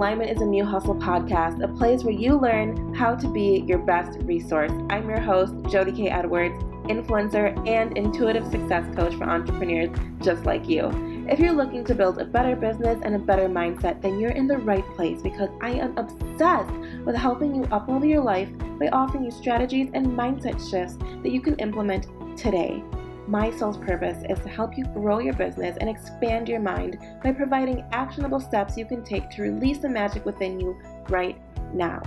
Alignment 0.00 0.30
is 0.30 0.40
a 0.40 0.46
New 0.46 0.64
Hustle 0.64 0.94
podcast, 0.94 1.62
a 1.62 1.68
place 1.68 2.04
where 2.04 2.14
you 2.14 2.34
learn 2.34 2.94
how 2.94 3.14
to 3.14 3.28
be 3.28 3.62
your 3.66 3.76
best 3.76 4.18
resource. 4.22 4.72
I'm 4.88 5.06
your 5.06 5.20
host, 5.20 5.52
Jodi 5.68 5.92
Kaye 5.92 6.08
Edwards, 6.08 6.56
influencer 6.84 7.54
and 7.68 7.94
intuitive 7.98 8.46
success 8.46 8.82
coach 8.96 9.14
for 9.16 9.24
entrepreneurs 9.24 9.94
just 10.22 10.46
like 10.46 10.66
you. 10.66 10.88
If 11.28 11.38
you're 11.38 11.52
looking 11.52 11.84
to 11.84 11.94
build 11.94 12.18
a 12.18 12.24
better 12.24 12.56
business 12.56 12.98
and 13.04 13.14
a 13.14 13.18
better 13.18 13.46
mindset, 13.46 14.00
then 14.00 14.18
you're 14.18 14.30
in 14.30 14.46
the 14.46 14.56
right 14.56 14.86
place 14.96 15.20
because 15.20 15.50
I 15.60 15.72
am 15.72 15.98
obsessed 15.98 16.72
with 17.04 17.14
helping 17.14 17.54
you 17.54 17.64
uplevel 17.64 18.08
your 18.08 18.22
life 18.22 18.48
by 18.78 18.88
offering 18.94 19.26
you 19.26 19.30
strategies 19.30 19.90
and 19.92 20.06
mindset 20.06 20.58
shifts 20.70 20.96
that 21.22 21.30
you 21.30 21.42
can 21.42 21.56
implement 21.56 22.06
today. 22.38 22.82
My 23.30 23.56
soul's 23.56 23.76
purpose 23.76 24.24
is 24.28 24.40
to 24.40 24.48
help 24.48 24.76
you 24.76 24.84
grow 24.86 25.20
your 25.20 25.34
business 25.34 25.76
and 25.80 25.88
expand 25.88 26.48
your 26.48 26.58
mind 26.58 26.98
by 27.22 27.30
providing 27.30 27.84
actionable 27.92 28.40
steps 28.40 28.76
you 28.76 28.84
can 28.84 29.04
take 29.04 29.30
to 29.30 29.42
release 29.42 29.78
the 29.78 29.88
magic 29.88 30.26
within 30.26 30.58
you 30.58 30.76
right 31.08 31.40
now. 31.72 32.02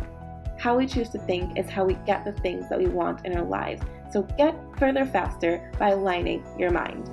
How 0.60 0.78
we 0.78 0.86
choose 0.86 1.08
to 1.12 1.20
think 1.20 1.58
is 1.58 1.70
how 1.70 1.86
we 1.86 1.94
get 2.06 2.26
the 2.26 2.34
things 2.34 2.68
that 2.68 2.78
we 2.78 2.88
want 2.88 3.26
in 3.26 3.38
our 3.38 3.46
lives. 3.46 3.82
So 4.12 4.24
get 4.38 4.54
further 4.78 5.06
faster 5.06 5.72
by 5.80 5.92
aligning 5.92 6.44
your 6.60 6.72
mind. 6.72 7.10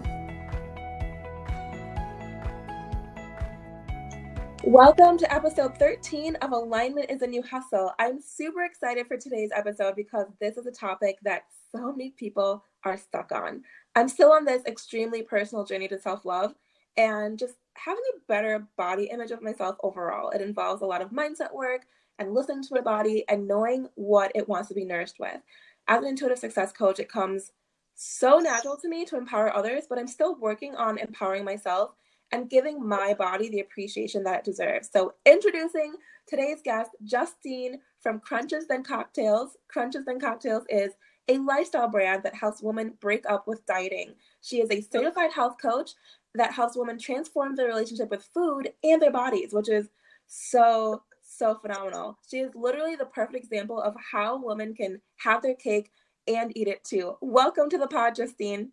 Welcome 4.64 5.18
to 5.18 5.32
episode 5.32 5.78
13 5.78 6.34
of 6.42 6.50
Alignment 6.50 7.12
is 7.12 7.22
a 7.22 7.28
New 7.28 7.42
Hustle. 7.42 7.92
I'm 8.00 8.20
super 8.20 8.64
excited 8.64 9.06
for 9.06 9.16
today's 9.16 9.50
episode 9.54 9.94
because 9.94 10.26
this 10.40 10.56
is 10.56 10.66
a 10.66 10.72
topic 10.72 11.18
that 11.22 11.44
so 11.74 11.92
many 11.92 12.10
people 12.10 12.64
are 12.84 12.96
stuck 12.96 13.32
on. 13.32 13.62
I'm 13.94 14.08
still 14.08 14.32
on 14.32 14.44
this 14.44 14.64
extremely 14.66 15.22
personal 15.22 15.64
journey 15.64 15.88
to 15.88 15.98
self 15.98 16.24
love 16.24 16.54
and 16.96 17.38
just 17.38 17.54
having 17.74 18.02
a 18.14 18.20
better 18.28 18.66
body 18.76 19.04
image 19.04 19.30
of 19.30 19.42
myself 19.42 19.76
overall. 19.82 20.30
It 20.30 20.40
involves 20.40 20.82
a 20.82 20.86
lot 20.86 21.02
of 21.02 21.10
mindset 21.10 21.54
work 21.54 21.82
and 22.18 22.34
listening 22.34 22.62
to 22.62 22.74
my 22.74 22.80
body 22.80 23.24
and 23.28 23.48
knowing 23.48 23.88
what 23.94 24.32
it 24.34 24.48
wants 24.48 24.68
to 24.68 24.74
be 24.74 24.84
nourished 24.84 25.18
with. 25.18 25.40
As 25.88 26.02
an 26.02 26.08
intuitive 26.08 26.38
success 26.38 26.72
coach, 26.72 26.98
it 26.98 27.10
comes 27.10 27.52
so 27.94 28.38
natural 28.38 28.76
to 28.78 28.88
me 28.88 29.04
to 29.06 29.16
empower 29.16 29.54
others, 29.54 29.84
but 29.88 29.98
I'm 29.98 30.06
still 30.06 30.38
working 30.38 30.74
on 30.74 30.98
empowering 30.98 31.44
myself 31.44 31.92
and 32.32 32.48
giving 32.48 32.86
my 32.86 33.14
body 33.14 33.48
the 33.48 33.60
appreciation 33.60 34.22
that 34.24 34.40
it 34.40 34.44
deserves. 34.44 34.88
So, 34.92 35.14
introducing 35.26 35.94
today's 36.26 36.62
guest, 36.62 36.90
Justine 37.02 37.80
from 38.00 38.20
Crunches 38.20 38.66
Then 38.68 38.84
Cocktails. 38.84 39.56
Crunches 39.68 40.04
Then 40.04 40.20
Cocktails 40.20 40.64
is 40.68 40.92
a 41.28 41.38
lifestyle 41.38 41.88
brand 41.88 42.22
that 42.24 42.34
helps 42.34 42.62
women 42.62 42.94
break 43.00 43.24
up 43.28 43.46
with 43.46 43.64
dieting. 43.66 44.14
She 44.40 44.60
is 44.60 44.70
a 44.70 44.80
certified 44.80 45.32
health 45.32 45.56
coach 45.60 45.92
that 46.34 46.52
helps 46.52 46.76
women 46.76 46.98
transform 46.98 47.56
their 47.56 47.68
relationship 47.68 48.10
with 48.10 48.28
food 48.34 48.72
and 48.82 49.00
their 49.00 49.10
bodies, 49.10 49.52
which 49.52 49.68
is 49.68 49.88
so, 50.26 51.02
so 51.22 51.56
phenomenal. 51.56 52.18
She 52.28 52.38
is 52.38 52.54
literally 52.54 52.96
the 52.96 53.06
perfect 53.06 53.44
example 53.44 53.80
of 53.80 53.94
how 54.12 54.42
women 54.42 54.74
can 54.74 55.00
have 55.18 55.42
their 55.42 55.54
cake 55.54 55.90
and 56.26 56.56
eat 56.56 56.68
it 56.68 56.84
too. 56.84 57.16
Welcome 57.20 57.68
to 57.70 57.78
the 57.78 57.88
pod, 57.88 58.14
Justine. 58.16 58.72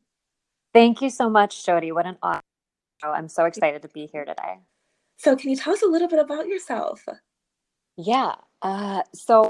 Thank 0.73 1.01
you 1.01 1.09
so 1.09 1.29
much, 1.29 1.65
Jodi. 1.65 1.91
What 1.91 2.05
an 2.05 2.17
honor. 2.21 2.41
I'm 3.03 3.29
so 3.29 3.45
excited 3.45 3.81
to 3.83 3.87
be 3.89 4.07
here 4.11 4.25
today. 4.25 4.59
So, 5.17 5.35
can 5.35 5.49
you 5.49 5.55
tell 5.55 5.73
us 5.73 5.81
a 5.81 5.87
little 5.87 6.07
bit 6.07 6.19
about 6.19 6.47
yourself? 6.47 7.03
Yeah. 7.97 8.35
Uh, 8.61 9.03
so, 9.13 9.49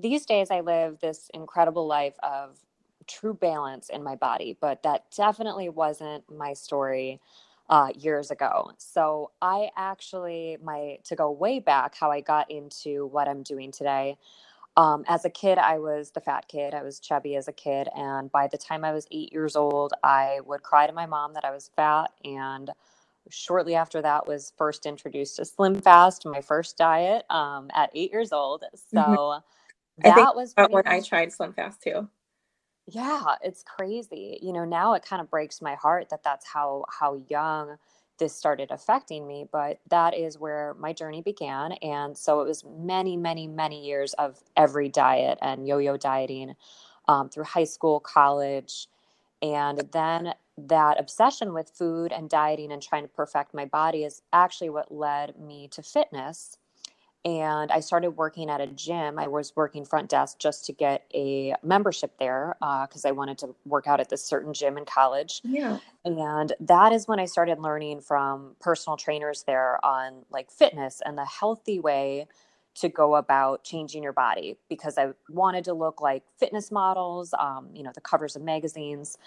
these 0.00 0.26
days 0.26 0.50
I 0.50 0.60
live 0.60 0.98
this 1.00 1.30
incredible 1.34 1.86
life 1.86 2.14
of 2.22 2.58
true 3.06 3.34
balance 3.34 3.90
in 3.90 4.02
my 4.04 4.16
body, 4.16 4.56
but 4.60 4.82
that 4.84 5.04
definitely 5.16 5.68
wasn't 5.68 6.24
my 6.30 6.54
story 6.54 7.20
uh, 7.70 7.88
years 7.98 8.30
ago. 8.30 8.72
So 8.78 9.32
I 9.42 9.70
actually, 9.76 10.58
my 10.62 10.98
to 11.04 11.16
go 11.16 11.30
way 11.30 11.60
back, 11.60 11.96
how 11.96 12.10
I 12.10 12.20
got 12.20 12.50
into 12.50 13.06
what 13.06 13.28
I'm 13.28 13.42
doing 13.42 13.72
today. 13.72 14.18
Um, 14.76 15.04
as 15.08 15.24
a 15.24 15.30
kid, 15.30 15.58
I 15.58 15.78
was 15.78 16.12
the 16.12 16.20
fat 16.20 16.48
kid. 16.48 16.74
I 16.74 16.82
was 16.82 17.00
chubby 17.00 17.36
as 17.36 17.48
a 17.48 17.52
kid, 17.52 17.88
and 17.96 18.30
by 18.32 18.48
the 18.48 18.58
time 18.58 18.84
I 18.84 18.92
was 18.92 19.06
eight 19.12 19.32
years 19.32 19.56
old, 19.56 19.92
I 20.04 20.40
would 20.46 20.62
cry 20.62 20.86
to 20.86 20.94
my 20.94 21.06
mom 21.06 21.34
that 21.34 21.44
I 21.44 21.52
was 21.52 21.70
fat. 21.76 22.12
And 22.24 22.70
shortly 23.30 23.74
after 23.76 24.02
that, 24.02 24.26
was 24.28 24.52
first 24.58 24.86
introduced 24.86 25.36
to 25.36 25.46
Slim 25.46 25.80
Fast, 25.82 26.26
my 26.26 26.42
first 26.42 26.78
diet 26.78 27.24
um, 27.30 27.70
at 27.74 27.90
eight 27.94 28.12
years 28.12 28.32
old. 28.32 28.64
So. 28.94 29.40
That 30.04 30.34
was 30.36 30.56
when 30.68 30.82
much, 30.84 30.86
I 30.86 31.00
tried 31.00 31.32
Slim 31.32 31.52
Fast 31.54 31.82
too. 31.82 32.08
Yeah, 32.86 33.36
it's 33.42 33.62
crazy. 33.64 34.38
You 34.42 34.52
know, 34.52 34.64
now 34.64 34.94
it 34.94 35.04
kind 35.04 35.22
of 35.22 35.30
breaks 35.30 35.62
my 35.62 35.74
heart 35.76 36.10
that 36.10 36.22
that's 36.24 36.46
how 36.46 36.84
how 36.90 37.22
young 37.28 37.76
this 38.18 38.36
started 38.36 38.70
affecting 38.72 39.26
me, 39.26 39.46
but 39.52 39.80
that 39.90 40.14
is 40.16 40.38
where 40.38 40.74
my 40.78 40.92
journey 40.92 41.22
began. 41.22 41.72
And 41.74 42.16
so 42.18 42.42
it 42.42 42.46
was 42.48 42.64
many, 42.64 43.16
many, 43.16 43.48
many 43.48 43.84
years 43.86 44.14
of 44.14 44.38
every 44.56 44.88
diet 44.90 45.38
and 45.42 45.66
yo 45.68 45.78
yo 45.78 45.96
dieting 45.96 46.54
um, 47.08 47.28
through 47.30 47.44
high 47.44 47.64
school, 47.64 48.00
college. 48.00 48.88
And 49.42 49.82
then 49.92 50.34
that 50.58 51.00
obsession 51.00 51.54
with 51.54 51.70
food 51.70 52.12
and 52.12 52.30
dieting 52.30 52.72
and 52.72 52.82
trying 52.82 53.04
to 53.04 53.08
perfect 53.08 53.54
my 53.54 53.66
body 53.66 54.04
is 54.04 54.22
actually 54.32 54.70
what 54.70 54.92
led 54.92 55.38
me 55.40 55.68
to 55.72 55.82
fitness 55.82 56.58
and 57.28 57.70
I 57.70 57.80
started 57.80 58.12
working 58.12 58.48
at 58.48 58.60
a 58.60 58.66
gym. 58.66 59.18
I 59.18 59.26
was 59.26 59.54
working 59.54 59.84
front 59.84 60.08
desk 60.08 60.38
just 60.38 60.64
to 60.66 60.72
get 60.72 61.04
a 61.14 61.54
membership 61.62 62.18
there 62.18 62.56
because 62.58 63.04
uh, 63.04 63.08
I 63.08 63.12
wanted 63.12 63.36
to 63.38 63.54
work 63.66 63.86
out 63.86 64.00
at 64.00 64.08
this 64.08 64.24
certain 64.24 64.54
gym 64.54 64.78
in 64.78 64.86
college. 64.86 65.42
Yeah. 65.44 65.78
And 66.06 66.54
that 66.60 66.92
is 66.92 67.06
when 67.06 67.20
I 67.20 67.26
started 67.26 67.60
learning 67.60 68.00
from 68.00 68.56
personal 68.60 68.96
trainers 68.96 69.42
there 69.42 69.84
on 69.84 70.24
like 70.30 70.50
fitness 70.50 71.02
and 71.04 71.18
the 71.18 71.26
healthy 71.26 71.78
way 71.78 72.28
to 72.80 72.88
go 72.88 73.16
about 73.16 73.64
changing 73.64 74.02
your 74.02 74.12
body 74.12 74.56
because 74.68 74.98
I 74.98 75.08
wanted 75.28 75.64
to 75.64 75.74
look 75.74 76.00
like 76.00 76.22
fitness 76.38 76.70
models, 76.70 77.34
um, 77.38 77.68
you 77.74 77.82
know, 77.82 77.92
the 77.94 78.00
covers 78.00 78.36
of 78.36 78.42
magazines. 78.42 79.18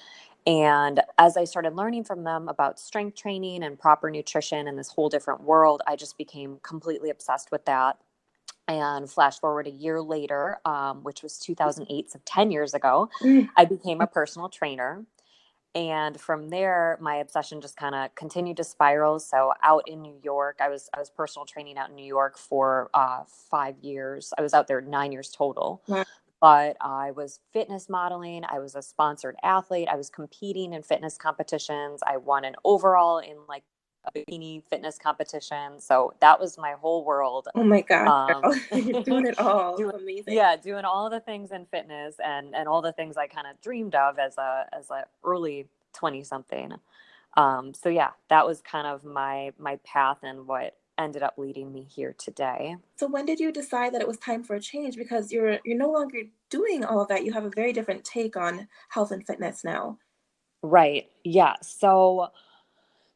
And 0.47 1.01
as 1.17 1.37
I 1.37 1.43
started 1.43 1.75
learning 1.75 2.05
from 2.05 2.23
them 2.23 2.47
about 2.47 2.79
strength 2.79 3.15
training 3.15 3.63
and 3.63 3.77
proper 3.77 4.09
nutrition 4.09 4.67
and 4.67 4.77
this 4.77 4.89
whole 4.89 5.09
different 5.09 5.43
world, 5.43 5.81
I 5.85 5.95
just 5.95 6.17
became 6.17 6.59
completely 6.63 7.09
obsessed 7.09 7.51
with 7.51 7.65
that. 7.65 7.97
And 8.67 9.09
flash 9.09 9.39
forward 9.39 9.67
a 9.67 9.71
year 9.71 10.01
later, 10.01 10.59
um, 10.65 11.03
which 11.03 11.23
was 11.23 11.37
2008, 11.39 12.11
so 12.11 12.19
10 12.23 12.51
years 12.51 12.73
ago, 12.73 13.09
mm. 13.21 13.49
I 13.57 13.65
became 13.65 14.01
a 14.01 14.07
personal 14.07 14.49
trainer. 14.49 15.05
And 15.73 16.19
from 16.19 16.49
there, 16.49 16.97
my 16.99 17.15
obsession 17.15 17.61
just 17.61 17.77
kind 17.77 17.95
of 17.95 18.13
continued 18.15 18.57
to 18.57 18.63
spiral. 18.63 19.19
So 19.19 19.53
out 19.63 19.87
in 19.87 20.01
New 20.01 20.17
York, 20.21 20.57
I 20.59 20.67
was 20.69 20.89
I 20.93 20.99
was 20.99 21.09
personal 21.09 21.45
training 21.45 21.77
out 21.77 21.89
in 21.89 21.95
New 21.95 22.05
York 22.05 22.37
for 22.37 22.89
uh, 22.93 23.23
five 23.25 23.77
years. 23.79 24.33
I 24.37 24.41
was 24.41 24.53
out 24.53 24.67
there 24.67 24.81
nine 24.81 25.11
years 25.11 25.29
total. 25.29 25.81
Wow 25.87 26.03
but 26.41 26.75
I 26.81 27.11
was 27.11 27.39
fitness 27.53 27.87
modeling. 27.87 28.43
I 28.49 28.57
was 28.57 28.73
a 28.73 28.81
sponsored 28.81 29.35
athlete. 29.43 29.87
I 29.87 29.95
was 29.95 30.09
competing 30.09 30.73
in 30.73 30.81
fitness 30.81 31.15
competitions. 31.17 32.01
I 32.05 32.17
won 32.17 32.43
an 32.45 32.55
overall 32.65 33.19
in 33.19 33.37
like 33.47 33.63
a 34.05 34.11
bikini 34.11 34.63
fitness 34.69 34.97
competition. 34.97 35.79
So 35.79 36.13
that 36.19 36.39
was 36.39 36.57
my 36.57 36.73
whole 36.73 37.03
world. 37.05 37.47
Oh 37.55 37.63
my 37.63 37.81
god, 37.81 38.07
um, 38.43 38.61
doing 39.03 39.25
it 39.25 39.39
all. 39.39 39.77
doing, 39.77 39.95
Amazing. 39.95 40.33
Yeah, 40.33 40.55
doing 40.55 40.85
all 40.85 41.09
the 41.09 41.19
things 41.19 41.51
in 41.51 41.65
fitness 41.65 42.15
and 42.23 42.55
and 42.55 42.67
all 42.67 42.81
the 42.81 42.93
things 42.93 43.17
I 43.17 43.27
kind 43.27 43.47
of 43.47 43.59
dreamed 43.61 43.95
of 43.95 44.19
as 44.19 44.37
a 44.37 44.65
as 44.73 44.89
a 44.89 45.05
early 45.23 45.67
twenty 45.93 46.23
something. 46.23 46.73
Um, 47.37 47.73
so 47.73 47.89
yeah, 47.89 48.11
that 48.29 48.45
was 48.45 48.61
kind 48.61 48.87
of 48.87 49.03
my 49.03 49.51
my 49.57 49.77
path 49.85 50.19
and 50.23 50.47
what 50.47 50.77
ended 50.97 51.23
up 51.23 51.35
leading 51.37 51.71
me 51.71 51.83
here 51.83 52.13
today. 52.17 52.75
So 52.95 53.07
when 53.07 53.25
did 53.25 53.39
you 53.39 53.51
decide 53.51 53.93
that 53.93 54.01
it 54.01 54.07
was 54.07 54.17
time 54.17 54.43
for 54.43 54.55
a 54.55 54.59
change? 54.59 54.97
Because 54.97 55.31
you're 55.31 55.59
you're 55.65 55.77
no 55.77 55.91
longer 55.91 56.19
doing 56.49 56.83
all 56.83 57.01
of 57.01 57.07
that. 57.09 57.23
You 57.25 57.33
have 57.33 57.45
a 57.45 57.49
very 57.49 57.73
different 57.73 58.03
take 58.03 58.35
on 58.35 58.67
health 58.89 59.11
and 59.11 59.25
fitness 59.25 59.63
now. 59.63 59.97
Right. 60.63 61.09
Yeah. 61.23 61.55
So 61.61 62.27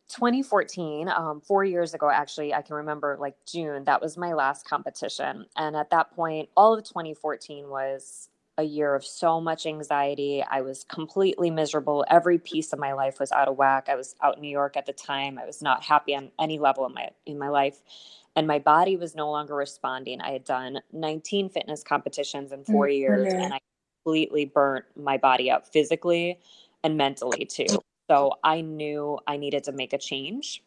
2014, 0.09 1.09
um, 1.09 1.41
four 1.41 1.65
years 1.65 1.93
ago, 1.93 2.09
actually, 2.09 2.53
I 2.53 2.61
can 2.61 2.75
remember 2.75 3.17
like 3.19 3.35
June, 3.45 3.83
that 3.85 4.01
was 4.01 4.17
my 4.17 4.33
last 4.33 4.67
competition. 4.67 5.45
And 5.57 5.75
at 5.75 5.89
that 5.89 6.15
point, 6.15 6.49
all 6.55 6.73
of 6.73 6.83
2014 6.83 7.69
was 7.69 8.29
a 8.57 8.63
year 8.63 8.95
of 8.95 9.03
so 9.03 9.41
much 9.41 9.65
anxiety. 9.65 10.43
I 10.49 10.61
was 10.61 10.85
completely 10.85 11.49
miserable. 11.49 12.05
Every 12.09 12.37
piece 12.37 12.71
of 12.71 12.79
my 12.79 12.93
life 12.93 13.19
was 13.19 13.31
out 13.31 13.47
of 13.47 13.57
whack. 13.57 13.87
I 13.89 13.95
was 13.95 14.15
out 14.21 14.35
in 14.35 14.41
New 14.41 14.49
York 14.49 14.77
at 14.77 14.85
the 14.85 14.93
time. 14.93 15.37
I 15.37 15.45
was 15.45 15.61
not 15.61 15.83
happy 15.83 16.15
on 16.15 16.31
any 16.39 16.59
level 16.59 16.85
in 16.85 16.93
my 16.93 17.09
in 17.25 17.37
my 17.37 17.49
life. 17.49 17.81
And 18.35 18.47
my 18.47 18.59
body 18.59 18.97
was 18.97 19.15
no 19.15 19.29
longer 19.29 19.55
responding. 19.55 20.21
I 20.21 20.31
had 20.31 20.43
done 20.43 20.81
19 20.93 21.49
fitness 21.49 21.83
competitions 21.83 22.51
in 22.51 22.63
4 22.63 22.85
mm-hmm. 22.85 22.91
years 22.91 23.33
and 23.33 23.53
I 23.53 23.59
completely 24.03 24.45
burnt 24.45 24.85
my 24.95 25.17
body 25.17 25.49
out 25.49 25.71
physically 25.71 26.39
and 26.83 26.97
mentally 26.97 27.45
too. 27.45 27.65
So 28.07 28.33
I 28.43 28.61
knew 28.61 29.19
I 29.27 29.37
needed 29.37 29.63
to 29.65 29.71
make 29.71 29.93
a 29.93 29.97
change. 29.97 30.63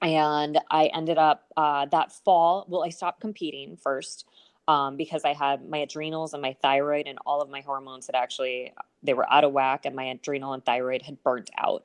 And 0.00 0.58
I 0.70 0.86
ended 0.86 1.18
up 1.18 1.46
uh, 1.56 1.86
that 1.86 2.12
fall. 2.12 2.66
Well, 2.68 2.84
I 2.84 2.90
stopped 2.90 3.20
competing 3.20 3.76
first 3.76 4.26
um, 4.68 4.96
because 4.96 5.24
I 5.24 5.32
had 5.32 5.68
my 5.68 5.78
adrenals 5.78 6.34
and 6.34 6.42
my 6.42 6.54
thyroid 6.62 7.08
and 7.08 7.18
all 7.26 7.40
of 7.40 7.50
my 7.50 7.62
hormones 7.62 8.06
had 8.06 8.14
actually 8.14 8.72
they 9.02 9.14
were 9.14 9.30
out 9.32 9.44
of 9.44 9.52
whack 9.52 9.86
and 9.86 9.96
my 9.96 10.04
adrenal 10.04 10.52
and 10.52 10.64
thyroid 10.64 11.02
had 11.02 11.22
burnt 11.22 11.50
out. 11.58 11.84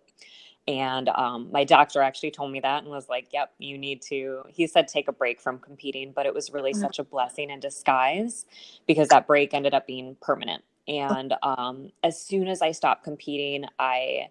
And 0.68 1.10
um, 1.10 1.50
my 1.52 1.64
doctor 1.66 2.02
actually 2.02 2.32
told 2.32 2.52
me 2.52 2.60
that 2.62 2.84
and 2.84 2.92
was 2.92 3.10
like, 3.10 3.28
yep, 3.34 3.52
you 3.58 3.78
need 3.78 4.02
to. 4.04 4.44
He 4.48 4.68
said 4.68 4.88
take 4.88 5.08
a 5.08 5.12
break 5.12 5.42
from 5.42 5.60
competing, 5.60 6.14
but 6.14 6.26
it 6.26 6.34
was 6.34 6.52
really 6.52 6.72
mm-hmm. 6.72 6.82
such 6.82 7.00
a 7.00 7.04
blessing 7.04 7.50
in 7.50 7.60
disguise 7.60 8.46
because 8.88 9.10
that 9.10 9.28
break 9.28 9.54
ended 9.54 9.74
up 9.74 9.88
being 9.88 10.16
permanent. 10.22 10.64
And 10.88 11.34
um, 11.44 11.92
as 12.04 12.22
soon 12.22 12.48
as 12.48 12.62
I 12.62 12.72
stopped 12.72 13.04
competing, 13.04 13.66
I 13.80 14.30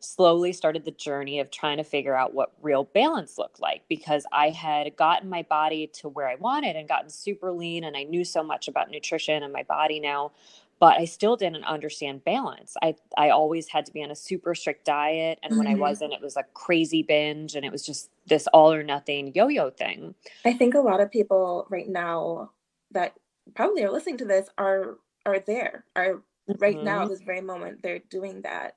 slowly 0.00 0.52
started 0.52 0.84
the 0.84 0.90
journey 0.90 1.40
of 1.40 1.50
trying 1.50 1.78
to 1.78 1.84
figure 1.84 2.14
out 2.14 2.34
what 2.34 2.52
real 2.60 2.84
balance 2.84 3.38
looked 3.38 3.60
like 3.60 3.82
because 3.88 4.26
I 4.32 4.50
had 4.50 4.94
gotten 4.96 5.28
my 5.28 5.42
body 5.42 5.86
to 5.94 6.08
where 6.08 6.28
I 6.28 6.34
wanted 6.36 6.76
and 6.76 6.88
gotten 6.88 7.10
super 7.10 7.50
lean 7.50 7.84
and 7.84 7.96
I 7.96 8.04
knew 8.04 8.24
so 8.24 8.42
much 8.42 8.68
about 8.68 8.90
nutrition 8.90 9.42
and 9.42 9.52
my 9.52 9.62
body 9.62 9.98
now 9.98 10.32
but 10.78 10.98
I 10.98 11.06
still 11.06 11.36
didn't 11.36 11.64
understand 11.64 12.24
balance. 12.24 12.76
I 12.82 12.96
I 13.16 13.30
always 13.30 13.68
had 13.68 13.86
to 13.86 13.92
be 13.92 14.02
on 14.02 14.10
a 14.10 14.16
super 14.16 14.54
strict 14.54 14.84
diet 14.84 15.38
and 15.42 15.50
mm-hmm. 15.50 15.58
when 15.58 15.66
I 15.66 15.72
mm-hmm. 15.72 15.80
wasn't 15.80 16.12
it 16.12 16.20
was 16.20 16.36
a 16.36 16.44
crazy 16.54 17.02
binge 17.02 17.54
and 17.54 17.64
it 17.64 17.72
was 17.72 17.84
just 17.84 18.10
this 18.26 18.46
all 18.48 18.72
or 18.72 18.82
nothing 18.82 19.32
yo-yo 19.34 19.70
thing. 19.70 20.14
I 20.44 20.52
think 20.52 20.74
a 20.74 20.80
lot 20.80 21.00
of 21.00 21.10
people 21.10 21.66
right 21.70 21.88
now 21.88 22.50
that 22.90 23.14
probably 23.54 23.84
are 23.84 23.90
listening 23.90 24.18
to 24.18 24.24
this 24.24 24.48
are 24.58 24.98
are 25.24 25.40
there. 25.40 25.84
Are 25.94 26.14
mm-hmm. 26.14 26.52
right 26.58 26.82
now 26.82 27.02
mm-hmm. 27.02 27.10
this 27.10 27.22
very 27.22 27.40
moment 27.40 27.82
they're 27.82 28.02
doing 28.10 28.42
that. 28.42 28.76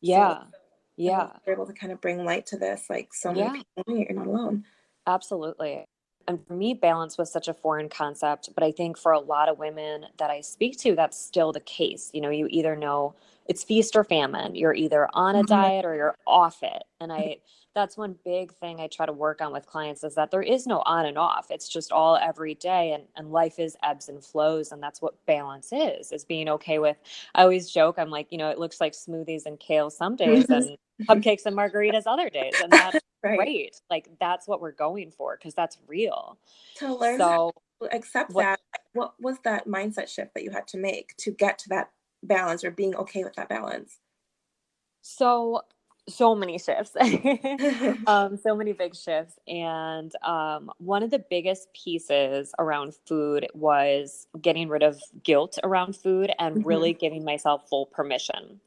Yeah. 0.00 0.38
So, 0.38 0.46
yeah. 0.96 1.30
You're 1.46 1.54
able 1.54 1.66
to 1.66 1.72
kind 1.72 1.92
of 1.92 2.00
bring 2.00 2.24
light 2.24 2.46
to 2.46 2.58
this 2.58 2.86
like 2.90 3.14
so 3.14 3.32
many 3.32 3.40
yeah. 3.40 3.62
people 3.76 3.96
you're 3.98 4.12
not 4.12 4.26
alone. 4.26 4.64
Absolutely. 5.06 5.84
And 6.28 6.46
for 6.46 6.54
me, 6.54 6.74
balance 6.74 7.18
was 7.18 7.32
such 7.32 7.48
a 7.48 7.54
foreign 7.54 7.88
concept. 7.88 8.50
But 8.54 8.62
I 8.62 8.70
think 8.70 8.98
for 8.98 9.12
a 9.12 9.18
lot 9.18 9.48
of 9.48 9.58
women 9.58 10.06
that 10.18 10.30
I 10.30 10.42
speak 10.42 10.78
to, 10.80 10.94
that's 10.94 11.18
still 11.18 11.52
the 11.52 11.60
case. 11.60 12.10
You 12.12 12.20
know, 12.20 12.30
you 12.30 12.46
either 12.50 12.76
know 12.76 13.14
it's 13.50 13.64
feast 13.64 13.96
or 13.96 14.04
famine, 14.04 14.54
you're 14.54 14.74
either 14.74 15.08
on 15.12 15.34
a 15.34 15.40
mm-hmm. 15.40 15.46
diet 15.46 15.84
or 15.84 15.96
you're 15.96 16.14
off 16.24 16.62
it. 16.62 16.84
And 17.00 17.12
I, 17.12 17.38
that's 17.74 17.96
one 17.96 18.14
big 18.24 18.52
thing 18.52 18.78
I 18.78 18.86
try 18.86 19.06
to 19.06 19.12
work 19.12 19.40
on 19.40 19.52
with 19.52 19.66
clients 19.66 20.04
is 20.04 20.14
that 20.14 20.30
there 20.30 20.40
is 20.40 20.68
no 20.68 20.82
on 20.86 21.04
and 21.04 21.18
off. 21.18 21.50
It's 21.50 21.68
just 21.68 21.90
all 21.90 22.16
every 22.16 22.54
day 22.54 22.92
and, 22.92 23.02
and 23.16 23.32
life 23.32 23.58
is 23.58 23.76
ebbs 23.82 24.08
and 24.08 24.24
flows. 24.24 24.70
And 24.70 24.80
that's 24.80 25.02
what 25.02 25.26
balance 25.26 25.72
is, 25.72 26.12
is 26.12 26.24
being 26.24 26.48
okay 26.48 26.78
with. 26.78 26.96
I 27.34 27.42
always 27.42 27.68
joke, 27.68 27.96
I'm 27.98 28.08
like, 28.08 28.28
you 28.30 28.38
know, 28.38 28.50
it 28.50 28.60
looks 28.60 28.80
like 28.80 28.92
smoothies 28.92 29.46
and 29.46 29.58
kale 29.58 29.90
some 29.90 30.14
days 30.14 30.48
and 30.48 30.76
cupcakes 31.08 31.44
and 31.44 31.56
margaritas 31.56 32.04
other 32.06 32.30
days. 32.30 32.54
And 32.62 32.70
that's 32.70 33.00
right. 33.24 33.36
great. 33.36 33.80
Like 33.90 34.10
that's 34.20 34.46
what 34.46 34.60
we're 34.60 34.70
going 34.70 35.10
for 35.10 35.36
because 35.36 35.54
that's 35.54 35.76
real. 35.88 36.38
To 36.76 36.94
learn 36.94 37.18
so, 37.18 37.50
accept 37.90 38.30
what, 38.30 38.42
that, 38.42 38.60
what 38.92 39.14
was 39.18 39.38
that 39.42 39.66
mindset 39.66 40.06
shift 40.06 40.34
that 40.34 40.44
you 40.44 40.52
had 40.52 40.68
to 40.68 40.78
make 40.78 41.16
to 41.16 41.32
get 41.32 41.58
to 41.58 41.68
that 41.70 41.90
balance 42.22 42.64
or 42.64 42.70
being 42.70 42.94
okay 42.96 43.24
with 43.24 43.34
that 43.34 43.48
balance? 43.48 43.98
So 45.02 45.62
so 46.08 46.34
many 46.34 46.58
shifts 46.58 46.96
um, 48.06 48.36
so 48.36 48.56
many 48.56 48.72
big 48.72 48.96
shifts 48.96 49.38
and 49.46 50.12
um, 50.24 50.70
one 50.78 51.02
of 51.02 51.10
the 51.10 51.18
biggest 51.30 51.72
pieces 51.72 52.52
around 52.58 52.94
food 53.06 53.46
was 53.54 54.26
getting 54.40 54.68
rid 54.68 54.82
of 54.82 55.00
guilt 55.22 55.58
around 55.62 55.94
food 55.94 56.32
and 56.38 56.56
mm-hmm. 56.56 56.68
really 56.68 56.92
giving 56.92 57.24
myself 57.24 57.68
full 57.68 57.86
permission 57.86 58.60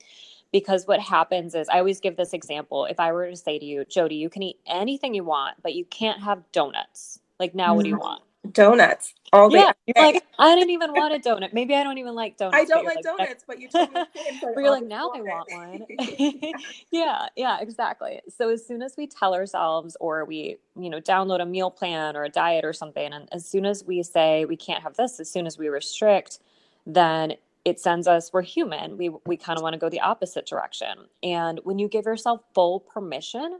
because 0.53 0.87
what 0.87 0.99
happens 0.99 1.55
is 1.55 1.67
I 1.67 1.79
always 1.79 1.99
give 1.99 2.15
this 2.15 2.31
example. 2.31 2.85
If 2.85 2.99
I 2.99 3.11
were 3.11 3.29
to 3.29 3.35
say 3.35 3.57
to 3.57 3.65
you, 3.65 3.83
Jodi, 3.85 4.15
you 4.15 4.29
can 4.29 4.43
eat 4.43 4.59
anything 4.67 5.15
you 5.15 5.23
want, 5.23 5.57
but 5.63 5.73
you 5.73 5.83
can't 5.83 6.21
have 6.21 6.43
donuts. 6.51 7.19
Like 7.39 7.55
now, 7.55 7.73
what 7.73 7.83
do 7.83 7.89
you 7.89 7.95
mm-hmm. 7.95 8.03
want? 8.03 8.23
Donuts 8.51 9.13
all 9.31 9.49
day. 9.49 9.65
Yeah, 9.85 10.01
like 10.01 10.23
I 10.37 10.55
didn't 10.55 10.69
even 10.71 10.91
want 10.91 11.13
a 11.13 11.19
donut. 11.19 11.53
Maybe 11.53 11.75
I 11.75 11.83
don't 11.83 11.97
even 11.97 12.13
like 12.13 12.37
donuts. 12.37 12.57
I 12.57 12.65
don't 12.65 12.85
like, 12.85 12.97
like, 12.97 13.03
donuts, 13.05 13.45
but 13.47 13.59
you 13.59 13.69
told 13.69 13.93
me. 13.93 14.01
but 14.41 14.53
you're 14.57 14.69
like 14.69 14.85
now 14.85 15.11
I 15.15 15.21
want 15.21 15.51
one. 15.51 16.53
yeah, 16.91 17.27
yeah, 17.37 17.59
exactly. 17.61 18.21
So 18.35 18.49
as 18.49 18.65
soon 18.65 18.81
as 18.81 18.95
we 18.97 19.07
tell 19.07 19.33
ourselves, 19.33 19.95
or 20.01 20.25
we, 20.25 20.57
you 20.77 20.89
know, 20.89 20.99
download 20.99 21.41
a 21.41 21.45
meal 21.45 21.71
plan 21.71 22.17
or 22.17 22.25
a 22.25 22.29
diet 22.29 22.65
or 22.65 22.73
something, 22.73 23.13
and 23.13 23.29
as 23.31 23.45
soon 23.45 23.65
as 23.65 23.83
we 23.85 24.03
say 24.03 24.45
we 24.45 24.57
can't 24.57 24.83
have 24.83 24.95
this, 24.97 25.21
as 25.21 25.29
soon 25.29 25.47
as 25.47 25.57
we 25.57 25.69
restrict, 25.69 26.39
then 26.85 27.33
it 27.65 27.79
sends 27.79 28.07
us 28.07 28.31
we're 28.33 28.41
human 28.41 28.97
we 28.97 29.09
we 29.25 29.37
kind 29.37 29.57
of 29.57 29.63
want 29.63 29.73
to 29.73 29.79
go 29.79 29.89
the 29.89 30.01
opposite 30.01 30.45
direction 30.45 30.97
and 31.21 31.61
when 31.63 31.79
you 31.79 31.87
give 31.87 32.05
yourself 32.05 32.41
full 32.53 32.81
permission 32.81 33.59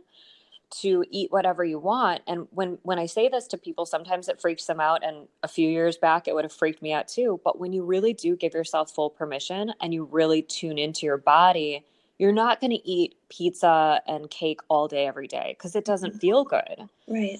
to 0.81 1.03
eat 1.09 1.31
whatever 1.31 1.63
you 1.63 1.77
want 1.77 2.21
and 2.27 2.47
when 2.51 2.77
when 2.83 2.97
i 2.97 3.05
say 3.05 3.29
this 3.29 3.47
to 3.47 3.57
people 3.57 3.85
sometimes 3.85 4.27
it 4.27 4.41
freaks 4.41 4.65
them 4.65 4.79
out 4.79 5.03
and 5.03 5.27
a 5.43 5.47
few 5.47 5.69
years 5.69 5.97
back 5.97 6.27
it 6.27 6.33
would 6.33 6.43
have 6.45 6.53
freaked 6.53 6.81
me 6.81 6.91
out 6.91 7.07
too 7.07 7.39
but 7.43 7.59
when 7.59 7.71
you 7.71 7.83
really 7.83 8.13
do 8.13 8.35
give 8.35 8.53
yourself 8.53 8.91
full 8.91 9.09
permission 9.09 9.73
and 9.81 9.93
you 9.93 10.05
really 10.11 10.41
tune 10.41 10.77
into 10.77 11.05
your 11.05 11.17
body 11.17 11.85
you're 12.17 12.31
not 12.31 12.61
going 12.61 12.71
to 12.71 12.89
eat 12.89 13.15
pizza 13.29 14.01
and 14.07 14.29
cake 14.29 14.61
all 14.69 14.87
day 14.87 15.07
every 15.07 15.27
day 15.27 15.55
because 15.57 15.75
it 15.75 15.85
doesn't 15.85 16.11
mm-hmm. 16.11 16.19
feel 16.19 16.43
good. 16.43 16.87
Right. 17.07 17.39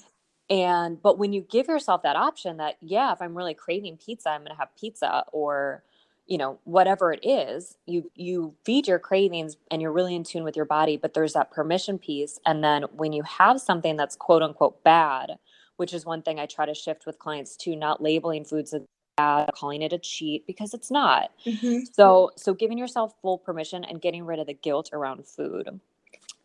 And 0.50 1.02
but 1.02 1.18
when 1.18 1.32
you 1.32 1.42
give 1.42 1.68
yourself 1.68 2.04
that 2.04 2.18
option 2.18 2.58
that 2.58 2.76
yeah 2.82 3.14
if 3.14 3.22
i'm 3.22 3.36
really 3.36 3.54
craving 3.54 3.98
pizza 3.98 4.30
i'm 4.30 4.42
going 4.42 4.52
to 4.52 4.58
have 4.58 4.76
pizza 4.78 5.24
or 5.32 5.84
you 6.28 6.38
know 6.38 6.60
whatever 6.64 7.12
it 7.12 7.20
is 7.24 7.76
you 7.86 8.10
you 8.16 8.56
feed 8.64 8.88
your 8.88 9.00
cravings 9.00 9.58
and 9.70 9.82
you're 9.82 9.92
really 9.92 10.16
in 10.16 10.24
tune 10.24 10.44
with 10.44 10.56
your 10.56 10.66
body 10.66 10.98
but 10.98 11.14
there's 11.14 11.34
that 11.34 11.52
permission 11.52 11.98
piece. 11.98 12.40
And 12.46 12.64
then 12.64 12.84
when 12.94 13.14
you 13.14 13.24
have 13.24 13.60
something 13.60 13.98
that's 13.98 14.16
quote 14.16 14.42
unquote 14.42 14.84
bad 14.84 15.38
which 15.78 15.94
is 15.94 16.06
one 16.06 16.22
thing 16.22 16.40
i 16.40 16.46
try 16.46 16.66
to 16.66 16.74
shift 16.74 17.06
with 17.06 17.20
clients 17.20 17.58
to 17.58 17.76
not 17.76 18.02
labeling 18.02 18.46
foods 18.46 18.74
as 18.74 18.82
bad 19.18 19.50
calling 19.54 19.82
it 19.82 19.94
a 19.94 20.00
cheat 20.00 20.46
because 20.48 20.74
it's 20.74 20.90
not. 20.90 21.32
Mm-hmm. 21.46 21.80
so 21.92 22.32
so 22.36 22.54
giving 22.54 22.78
yourself 22.78 23.14
full 23.22 23.38
permission 23.38 23.84
and 23.84 24.02
getting 24.02 24.26
rid 24.26 24.40
of 24.40 24.48
the 24.48 24.54
guilt 24.54 24.90
around 24.94 25.26
food. 25.26 25.80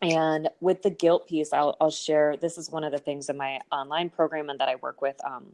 And 0.01 0.49
with 0.61 0.81
the 0.81 0.89
guilt 0.89 1.27
piece 1.27 1.51
i'll, 1.53 1.75
I'll 1.81 1.91
share 1.91 2.37
this 2.37 2.57
is 2.57 2.69
one 2.69 2.83
of 2.83 2.91
the 2.91 2.99
things 2.99 3.29
in 3.29 3.37
my 3.37 3.59
online 3.71 4.09
program 4.09 4.49
and 4.49 4.59
that 4.59 4.69
i 4.69 4.75
work 4.75 5.01
with 5.01 5.17
um, 5.25 5.47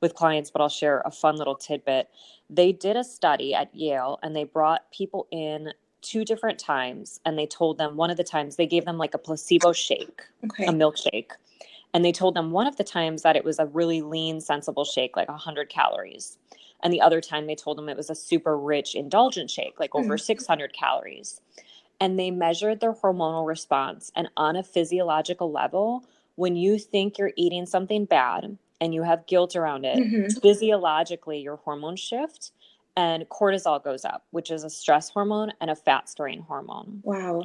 with 0.00 0.14
clients, 0.14 0.50
but 0.50 0.60
I'll 0.60 0.68
share 0.68 1.02
a 1.04 1.10
fun 1.10 1.36
little 1.36 1.54
tidbit. 1.54 2.08
They 2.50 2.72
did 2.72 2.96
a 2.96 3.04
study 3.04 3.54
at 3.54 3.74
Yale 3.74 4.18
and 4.22 4.34
they 4.34 4.44
brought 4.44 4.90
people 4.90 5.26
in 5.30 5.72
two 6.00 6.24
different 6.24 6.58
times 6.58 7.20
and 7.24 7.38
they 7.38 7.46
told 7.46 7.78
them 7.78 7.96
one 7.96 8.10
of 8.10 8.16
the 8.16 8.24
times 8.24 8.56
they 8.56 8.66
gave 8.66 8.84
them 8.84 8.98
like 8.98 9.14
a 9.14 9.18
placebo 9.18 9.72
shake, 9.72 10.22
okay. 10.44 10.66
a 10.66 10.70
milkshake. 10.70 11.32
And 11.94 12.04
they 12.04 12.12
told 12.12 12.34
them 12.34 12.50
one 12.50 12.66
of 12.66 12.76
the 12.76 12.84
times 12.84 13.22
that 13.22 13.36
it 13.36 13.44
was 13.44 13.58
a 13.58 13.66
really 13.66 14.02
lean, 14.02 14.40
sensible 14.40 14.84
shake, 14.84 15.16
like 15.16 15.28
100 15.28 15.68
calories. 15.68 16.36
And 16.82 16.92
the 16.92 17.00
other 17.00 17.20
time 17.20 17.46
they 17.46 17.54
told 17.54 17.78
them 17.78 17.88
it 17.88 17.96
was 17.96 18.10
a 18.10 18.14
super 18.14 18.56
rich, 18.56 18.94
indulgent 18.94 19.50
shake, 19.50 19.80
like 19.80 19.94
over 19.94 20.14
mm-hmm. 20.14 20.24
600 20.24 20.72
calories. 20.72 21.40
And 22.00 22.18
they 22.18 22.30
measured 22.30 22.80
their 22.80 22.92
hormonal 22.92 23.46
response. 23.46 24.12
And 24.14 24.28
on 24.36 24.54
a 24.54 24.62
physiological 24.62 25.50
level, 25.50 26.04
when 26.36 26.54
you 26.54 26.78
think 26.78 27.18
you're 27.18 27.32
eating 27.36 27.66
something 27.66 28.04
bad, 28.04 28.58
and 28.80 28.94
you 28.94 29.02
have 29.02 29.26
guilt 29.26 29.56
around 29.56 29.84
it, 29.84 29.98
mm-hmm. 29.98 30.38
physiologically 30.40 31.38
your 31.38 31.56
hormones 31.56 32.00
shift 32.00 32.52
and 32.98 33.28
cortisol 33.28 33.82
goes 33.82 34.04
up, 34.04 34.24
which 34.32 34.50
is 34.50 34.64
a 34.64 34.70
stress 34.70 35.08
hormone 35.08 35.52
and 35.60 35.70
a 35.70 35.76
fat 35.76 36.08
storing 36.08 36.40
hormone. 36.40 37.00
Wow. 37.04 37.44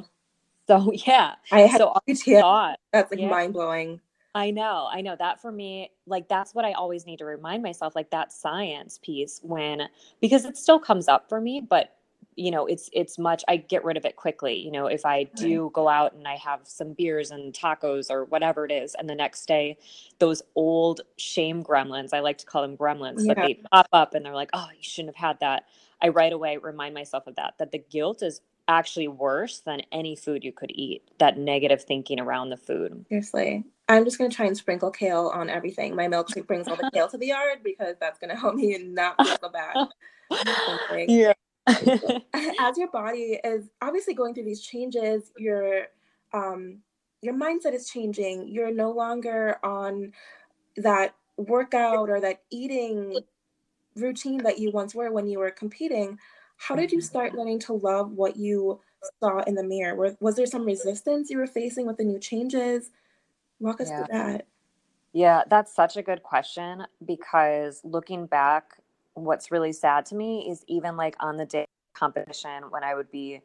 So 0.66 0.90
yeah. 1.06 1.34
I 1.52 1.60
had 1.60 1.78
so 1.78 1.94
thought, 2.40 2.80
that's 2.92 3.10
like 3.10 3.20
yeah, 3.20 3.28
mind 3.28 3.52
blowing. 3.52 4.00
I 4.34 4.50
know, 4.50 4.88
I 4.90 5.00
know 5.00 5.14
that 5.16 5.40
for 5.40 5.52
me, 5.52 5.92
like 6.06 6.28
that's 6.28 6.56
what 6.56 6.64
I 6.64 6.72
always 6.72 7.06
need 7.06 7.20
to 7.20 7.24
remind 7.24 7.62
myself, 7.62 7.94
like 7.94 8.10
that 8.10 8.32
science 8.32 8.98
piece 9.00 9.38
when 9.44 9.82
because 10.20 10.44
it 10.44 10.56
still 10.56 10.80
comes 10.80 11.06
up 11.06 11.28
for 11.28 11.40
me, 11.40 11.60
but 11.60 11.94
you 12.36 12.50
know 12.50 12.66
it's 12.66 12.90
it's 12.92 13.18
much 13.18 13.44
i 13.48 13.56
get 13.56 13.84
rid 13.84 13.96
of 13.96 14.04
it 14.04 14.16
quickly 14.16 14.54
you 14.54 14.70
know 14.70 14.86
if 14.86 15.06
i 15.06 15.24
do 15.36 15.70
go 15.72 15.88
out 15.88 16.12
and 16.14 16.26
i 16.26 16.34
have 16.34 16.60
some 16.64 16.92
beers 16.92 17.30
and 17.30 17.52
tacos 17.52 18.10
or 18.10 18.24
whatever 18.26 18.64
it 18.64 18.72
is 18.72 18.94
and 18.94 19.08
the 19.08 19.14
next 19.14 19.46
day 19.46 19.76
those 20.18 20.42
old 20.54 21.00
shame 21.16 21.62
gremlins 21.62 22.10
i 22.12 22.20
like 22.20 22.38
to 22.38 22.46
call 22.46 22.62
them 22.62 22.76
gremlins 22.76 23.24
yeah. 23.24 23.34
that 23.34 23.46
they 23.46 23.60
pop 23.70 23.88
up 23.92 24.14
and 24.14 24.24
they're 24.24 24.34
like 24.34 24.50
oh 24.52 24.68
you 24.74 24.82
shouldn't 24.82 25.14
have 25.16 25.28
had 25.28 25.40
that. 25.40 25.64
I 26.02 26.08
right 26.08 26.32
away 26.32 26.56
remind 26.56 26.94
myself 26.94 27.26
of 27.26 27.36
that 27.36 27.54
that 27.58 27.72
the 27.72 27.78
guilt 27.78 28.22
is 28.22 28.40
actually 28.66 29.08
worse 29.08 29.60
than 29.60 29.82
any 29.92 30.16
food 30.16 30.42
you 30.42 30.52
could 30.52 30.70
eat 30.74 31.02
that 31.18 31.38
negative 31.38 31.84
thinking 31.84 32.20
around 32.20 32.50
the 32.50 32.56
food. 32.56 33.04
Seriously. 33.08 33.64
I'm 33.88 34.04
just 34.04 34.16
going 34.16 34.30
to 34.30 34.34
try 34.34 34.46
and 34.46 34.56
sprinkle 34.56 34.90
kale 34.90 35.30
on 35.34 35.50
everything. 35.50 35.94
My 35.94 36.08
milkshake 36.08 36.46
brings 36.46 36.66
all 36.66 36.76
the 36.76 36.90
kale 36.94 37.08
to 37.08 37.18
the 37.18 37.26
yard 37.26 37.58
because 37.62 37.96
that's 38.00 38.18
going 38.18 38.30
to 38.34 38.36
help 38.36 38.54
me 38.54 38.78
not 38.78 39.16
feel 39.22 39.36
so 39.40 39.48
bad. 39.50 39.88
Yeah 41.06 41.34
as 42.60 42.76
your 42.76 42.90
body 42.90 43.40
is 43.42 43.68
obviously 43.80 44.14
going 44.14 44.34
through 44.34 44.44
these 44.44 44.62
changes, 44.62 45.30
your 45.38 45.86
um, 46.32 46.78
your 47.22 47.34
mindset 47.34 47.72
is 47.72 47.88
changing. 47.88 48.48
You're 48.48 48.72
no 48.72 48.90
longer 48.90 49.58
on 49.64 50.12
that 50.76 51.14
workout 51.36 52.10
or 52.10 52.20
that 52.20 52.42
eating 52.50 53.18
routine 53.96 54.42
that 54.42 54.58
you 54.58 54.70
once 54.70 54.94
were 54.94 55.10
when 55.10 55.26
you 55.26 55.38
were 55.38 55.50
competing. 55.50 56.18
How 56.56 56.74
did 56.76 56.92
you 56.92 57.00
start 57.00 57.34
learning 57.34 57.60
to 57.60 57.72
love 57.74 58.12
what 58.12 58.36
you 58.36 58.80
saw 59.20 59.40
in 59.40 59.54
the 59.54 59.64
mirror? 59.64 60.16
Was 60.20 60.36
there 60.36 60.46
some 60.46 60.64
resistance 60.64 61.30
you 61.30 61.38
were 61.38 61.46
facing 61.46 61.86
with 61.86 61.96
the 61.96 62.04
new 62.04 62.18
changes? 62.18 62.90
Walk 63.58 63.80
us 63.80 63.88
yeah. 63.88 63.96
through 63.96 64.18
that. 64.18 64.46
Yeah, 65.12 65.42
that's 65.48 65.74
such 65.74 65.96
a 65.96 66.02
good 66.02 66.22
question 66.22 66.86
because 67.04 67.80
looking 67.84 68.26
back, 68.26 68.80
what's 69.14 69.50
really 69.50 69.72
sad 69.72 70.06
to 70.06 70.14
me 70.14 70.48
is 70.50 70.64
even 70.66 70.96
like 70.96 71.16
on 71.20 71.36
the 71.36 71.46
day 71.46 71.66
competition 71.94 72.64
when 72.70 72.84
I 72.84 72.94
would 72.94 73.10
be, 73.10 73.40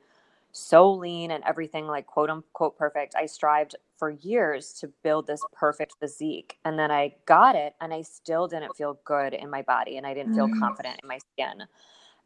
so 0.51 0.91
lean 0.91 1.31
and 1.31 1.43
everything 1.43 1.87
like 1.87 2.07
quote 2.07 2.29
unquote 2.29 2.77
perfect. 2.77 3.15
I 3.15 3.25
strived 3.25 3.75
for 3.97 4.09
years 4.09 4.73
to 4.79 4.91
build 5.03 5.27
this 5.27 5.43
perfect 5.53 5.93
physique. 5.99 6.57
And 6.65 6.79
then 6.79 6.91
I 6.91 7.15
got 7.25 7.55
it 7.55 7.75
and 7.81 7.93
I 7.93 8.01
still 8.01 8.47
didn't 8.47 8.75
feel 8.75 8.99
good 9.03 9.33
in 9.33 9.49
my 9.49 9.61
body 9.61 9.97
and 9.97 10.07
I 10.07 10.13
didn't 10.13 10.33
feel 10.33 10.47
mm. 10.47 10.59
confident 10.59 10.99
in 11.03 11.07
my 11.07 11.19
skin. 11.33 11.67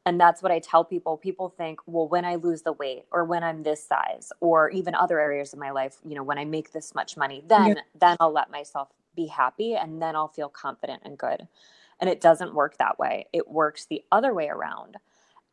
And 0.05 0.19
that's 0.19 0.43
what 0.43 0.51
I 0.51 0.59
tell 0.59 0.83
people. 0.83 1.17
People 1.17 1.50
think, 1.50 1.79
well, 1.85 2.07
when 2.07 2.25
I 2.25 2.35
lose 2.35 2.62
the 2.62 2.73
weight 2.73 3.05
or 3.12 3.23
when 3.23 3.43
I'm 3.43 3.63
this 3.63 3.85
size 3.85 4.31
or 4.41 4.69
even 4.69 4.95
other 4.95 5.19
areas 5.19 5.53
of 5.53 5.59
my 5.59 5.71
life, 5.71 5.97
you 6.05 6.13
know, 6.13 6.23
when 6.23 6.38
I 6.38 6.45
make 6.45 6.73
this 6.73 6.93
much 6.93 7.15
money, 7.15 7.43
then 7.47 7.67
yeah. 7.67 7.81
then 8.00 8.17
I'll 8.19 8.33
let 8.33 8.51
myself 8.51 8.89
be 9.15 9.27
happy 9.27 9.75
and 9.75 10.01
then 10.01 10.15
I'll 10.15 10.27
feel 10.27 10.50
confident 10.50 11.03
and 11.05 11.17
good. 11.17 11.47
And 12.00 12.09
it 12.09 12.21
doesn't 12.21 12.53
work 12.53 12.77
that 12.77 13.00
way. 13.00 13.27
It 13.33 13.47
works 13.47 13.85
the 13.85 14.03
other 14.12 14.33
way 14.33 14.47
around. 14.47 14.97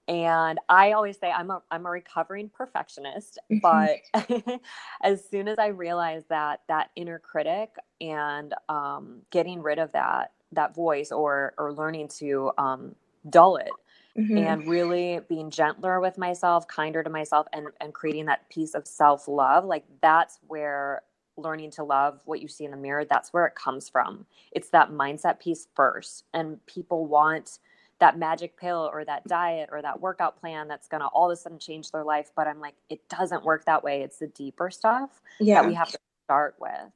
And 0.08 0.58
I 0.68 0.92
always 0.92 1.18
say 1.18 1.30
I'm 1.30 1.50
a 1.50 1.62
I'm 1.70 1.86
a 1.86 1.90
recovering 1.90 2.48
perfectionist, 2.48 3.38
but 3.62 3.98
as 5.02 5.24
soon 5.28 5.46
as 5.46 5.58
I 5.58 5.68
realized 5.68 6.28
that 6.30 6.62
that 6.66 6.90
inner 6.96 7.20
critic 7.20 7.76
and 8.00 8.52
um, 8.68 9.22
getting 9.30 9.62
rid 9.62 9.78
of 9.78 9.92
that 9.92 10.32
that 10.52 10.74
voice 10.74 11.12
or 11.12 11.54
or 11.58 11.72
learning 11.72 12.08
to 12.18 12.50
um, 12.58 12.96
dull 13.28 13.56
it 13.56 13.70
mm-hmm. 14.18 14.36
and 14.36 14.66
really 14.66 15.20
being 15.28 15.50
gentler 15.50 16.00
with 16.00 16.18
myself, 16.18 16.66
kinder 16.66 17.02
to 17.02 17.10
myself, 17.10 17.46
and 17.52 17.68
and 17.80 17.94
creating 17.94 18.26
that 18.26 18.48
piece 18.48 18.74
of 18.74 18.86
self 18.86 19.28
love, 19.28 19.64
like 19.64 19.84
that's 20.00 20.38
where 20.48 21.02
learning 21.40 21.70
to 21.72 21.84
love 21.84 22.20
what 22.24 22.40
you 22.40 22.48
see 22.48 22.64
in 22.64 22.70
the 22.70 22.76
mirror 22.76 23.04
that's 23.04 23.32
where 23.32 23.46
it 23.46 23.54
comes 23.54 23.88
from. 23.88 24.26
It's 24.52 24.70
that 24.70 24.90
mindset 24.90 25.40
piece 25.40 25.66
first 25.74 26.24
and 26.32 26.64
people 26.66 27.06
want 27.06 27.58
that 28.00 28.18
magic 28.18 28.56
pill 28.56 28.90
or 28.92 29.04
that 29.04 29.24
diet 29.26 29.68
or 29.70 29.82
that 29.82 30.00
workout 30.00 30.40
plan 30.40 30.68
that's 30.68 30.88
going 30.88 31.02
to 31.02 31.06
all 31.08 31.30
of 31.30 31.34
a 31.34 31.36
sudden 31.36 31.58
change 31.58 31.90
their 31.90 32.02
life 32.02 32.30
but 32.34 32.46
i'm 32.46 32.58
like 32.58 32.74
it 32.88 33.06
doesn't 33.08 33.44
work 33.44 33.64
that 33.66 33.84
way. 33.84 34.02
It's 34.02 34.18
the 34.18 34.28
deeper 34.28 34.70
stuff 34.70 35.20
yeah. 35.38 35.60
that 35.60 35.68
we 35.68 35.74
have 35.74 35.90
to 35.90 35.98
start 36.24 36.56
with. 36.58 36.90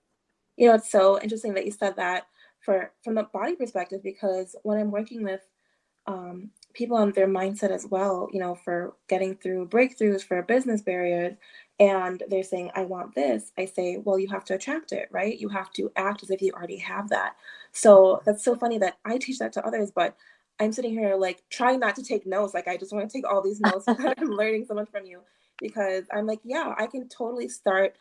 You 0.57 0.69
know 0.69 0.75
it's 0.75 0.91
so 0.91 1.21
interesting 1.21 1.55
that 1.55 1.67
you 1.67 1.73
said 1.73 1.97
that 1.97 2.27
for 2.61 2.93
from 3.03 3.15
the 3.15 3.25
body 3.25 3.55
perspective 3.55 4.03
because 4.03 4.57
when 4.63 4.79
i'm 4.79 4.91
working 4.91 5.23
with 5.23 5.43
um, 6.07 6.51
people 6.75 6.97
on 6.97 7.13
their 7.13 7.29
mindset 7.29 7.71
as 7.71 7.87
well 7.87 8.29
you 8.33 8.41
know 8.41 8.55
for 8.55 8.95
getting 9.09 9.35
through 9.37 9.67
breakthroughs 9.69 10.23
for 10.23 10.43
business 10.43 10.83
barriers 10.83 11.35
and 11.81 12.23
they're 12.29 12.43
saying 12.43 12.71
i 12.75 12.83
want 12.83 13.15
this 13.15 13.53
i 13.59 13.65
say 13.65 13.97
well 13.99 14.19
you 14.19 14.29
have 14.29 14.45
to 14.45 14.55
attract 14.55 14.93
it 14.93 15.09
right 15.11 15.39
you 15.41 15.49
have 15.49 15.73
to 15.73 15.91
act 15.97 16.23
as 16.23 16.31
if 16.31 16.43
you 16.43 16.53
already 16.53 16.79
have 16.79 17.09
that 17.09 17.35
so 17.73 18.21
that's 18.27 18.45
so 18.45 18.55
funny 18.55 18.79
that 18.79 18.99
i 19.05 19.19
teach 19.19 19.39
that 19.39 19.53
to 19.53 19.65
others 19.67 19.91
but 19.95 20.17
I'm 20.61 20.73
sitting 20.73 20.93
here 20.93 21.17
like 21.17 21.43
trying 21.51 21.81
not 21.81 21.97
to 21.97 22.03
take 22.03 22.27
notes. 22.27 22.55
Like 22.55 22.69
I 22.69 22.77
just 22.77 22.93
want 22.93 23.09
to 23.11 23.13
take 23.13 23.29
all 23.29 23.43
these 23.43 23.61
notes 23.61 23.85
I'm 23.89 24.29
learning 24.29 24.67
so 24.67 24.75
much 24.75 24.89
from 24.91 25.05
you 25.05 25.21
because 25.61 26.05
I'm 26.13 26.27
like, 26.27 26.41
yeah, 26.45 26.75
I 26.79 26.87
can 26.87 27.09
totally 27.09 27.49
start 27.49 27.97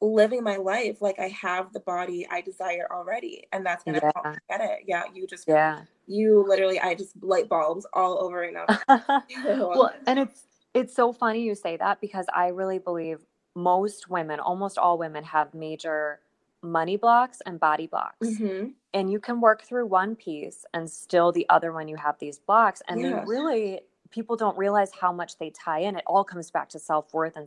living 0.00 0.42
my 0.42 0.56
life 0.56 1.02
like 1.02 1.18
I 1.18 1.28
have 1.28 1.72
the 1.72 1.80
body 1.80 2.26
I 2.30 2.40
desire 2.40 2.86
already. 2.90 3.46
And 3.52 3.64
that's 3.64 3.84
gonna 3.84 4.00
yeah. 4.02 4.10
help 4.14 4.34
me 4.34 4.38
get 4.48 4.60
it. 4.60 4.78
Yeah, 4.86 5.02
you 5.14 5.26
just 5.26 5.46
yeah, 5.46 5.82
you 6.06 6.44
literally 6.46 6.80
I 6.80 6.94
just 6.94 7.12
light 7.22 7.48
bulbs 7.48 7.86
all 7.92 8.22
over 8.22 8.38
right 8.38 8.52
now. 8.88 9.24
well, 9.46 9.92
and 10.06 10.18
it's 10.18 10.44
it's 10.74 10.94
so 10.94 11.12
funny 11.12 11.42
you 11.42 11.54
say 11.54 11.76
that 11.76 12.00
because 12.00 12.26
I 12.32 12.48
really 12.48 12.78
believe 12.78 13.20
most 13.54 14.08
women, 14.08 14.40
almost 14.40 14.78
all 14.78 14.98
women, 14.98 15.24
have 15.24 15.52
major 15.54 16.20
money 16.62 16.96
blocks 16.96 17.40
and 17.46 17.58
body 17.58 17.86
blocks. 17.86 18.26
Mm-hmm. 18.26 18.68
And 18.92 19.10
you 19.10 19.20
can 19.20 19.40
work 19.40 19.62
through 19.62 19.86
one 19.86 20.14
piece 20.14 20.64
and 20.74 20.90
still 20.90 21.32
the 21.32 21.46
other 21.48 21.72
one 21.72 21.88
you 21.88 21.96
have 21.96 22.18
these 22.18 22.38
blocks. 22.38 22.82
And 22.88 23.00
yeah. 23.00 23.20
they 23.20 23.24
really 23.26 23.80
people 24.10 24.36
don't 24.36 24.58
realize 24.58 24.90
how 24.92 25.12
much 25.12 25.38
they 25.38 25.50
tie 25.50 25.80
in. 25.80 25.96
It 25.96 26.04
all 26.06 26.24
comes 26.24 26.50
back 26.50 26.68
to 26.70 26.78
self-worth 26.78 27.36
and 27.36 27.46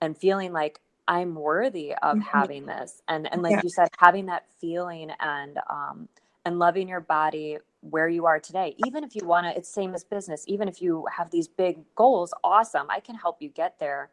and 0.00 0.16
feeling 0.16 0.52
like 0.52 0.80
I'm 1.08 1.34
worthy 1.34 1.92
of 1.94 2.16
mm-hmm. 2.16 2.20
having 2.20 2.66
this. 2.66 3.02
And 3.08 3.30
and 3.32 3.42
like 3.42 3.52
yeah. 3.52 3.60
you 3.64 3.70
said, 3.70 3.88
having 3.98 4.26
that 4.26 4.46
feeling 4.60 5.10
and 5.20 5.58
um 5.68 6.08
and 6.44 6.58
loving 6.58 6.88
your 6.88 7.00
body 7.00 7.58
where 7.80 8.08
you 8.08 8.26
are 8.26 8.40
today. 8.40 8.74
Even 8.86 9.04
if 9.04 9.14
you 9.14 9.24
want 9.24 9.46
to, 9.46 9.56
it's 9.56 9.68
same 9.68 9.94
as 9.94 10.04
business. 10.04 10.44
Even 10.46 10.68
if 10.68 10.80
you 10.80 11.06
have 11.14 11.30
these 11.30 11.48
big 11.48 11.78
goals, 11.94 12.32
awesome. 12.42 12.86
I 12.90 13.00
can 13.00 13.14
help 13.14 13.40
you 13.40 13.48
get 13.48 13.78
there 13.78 14.10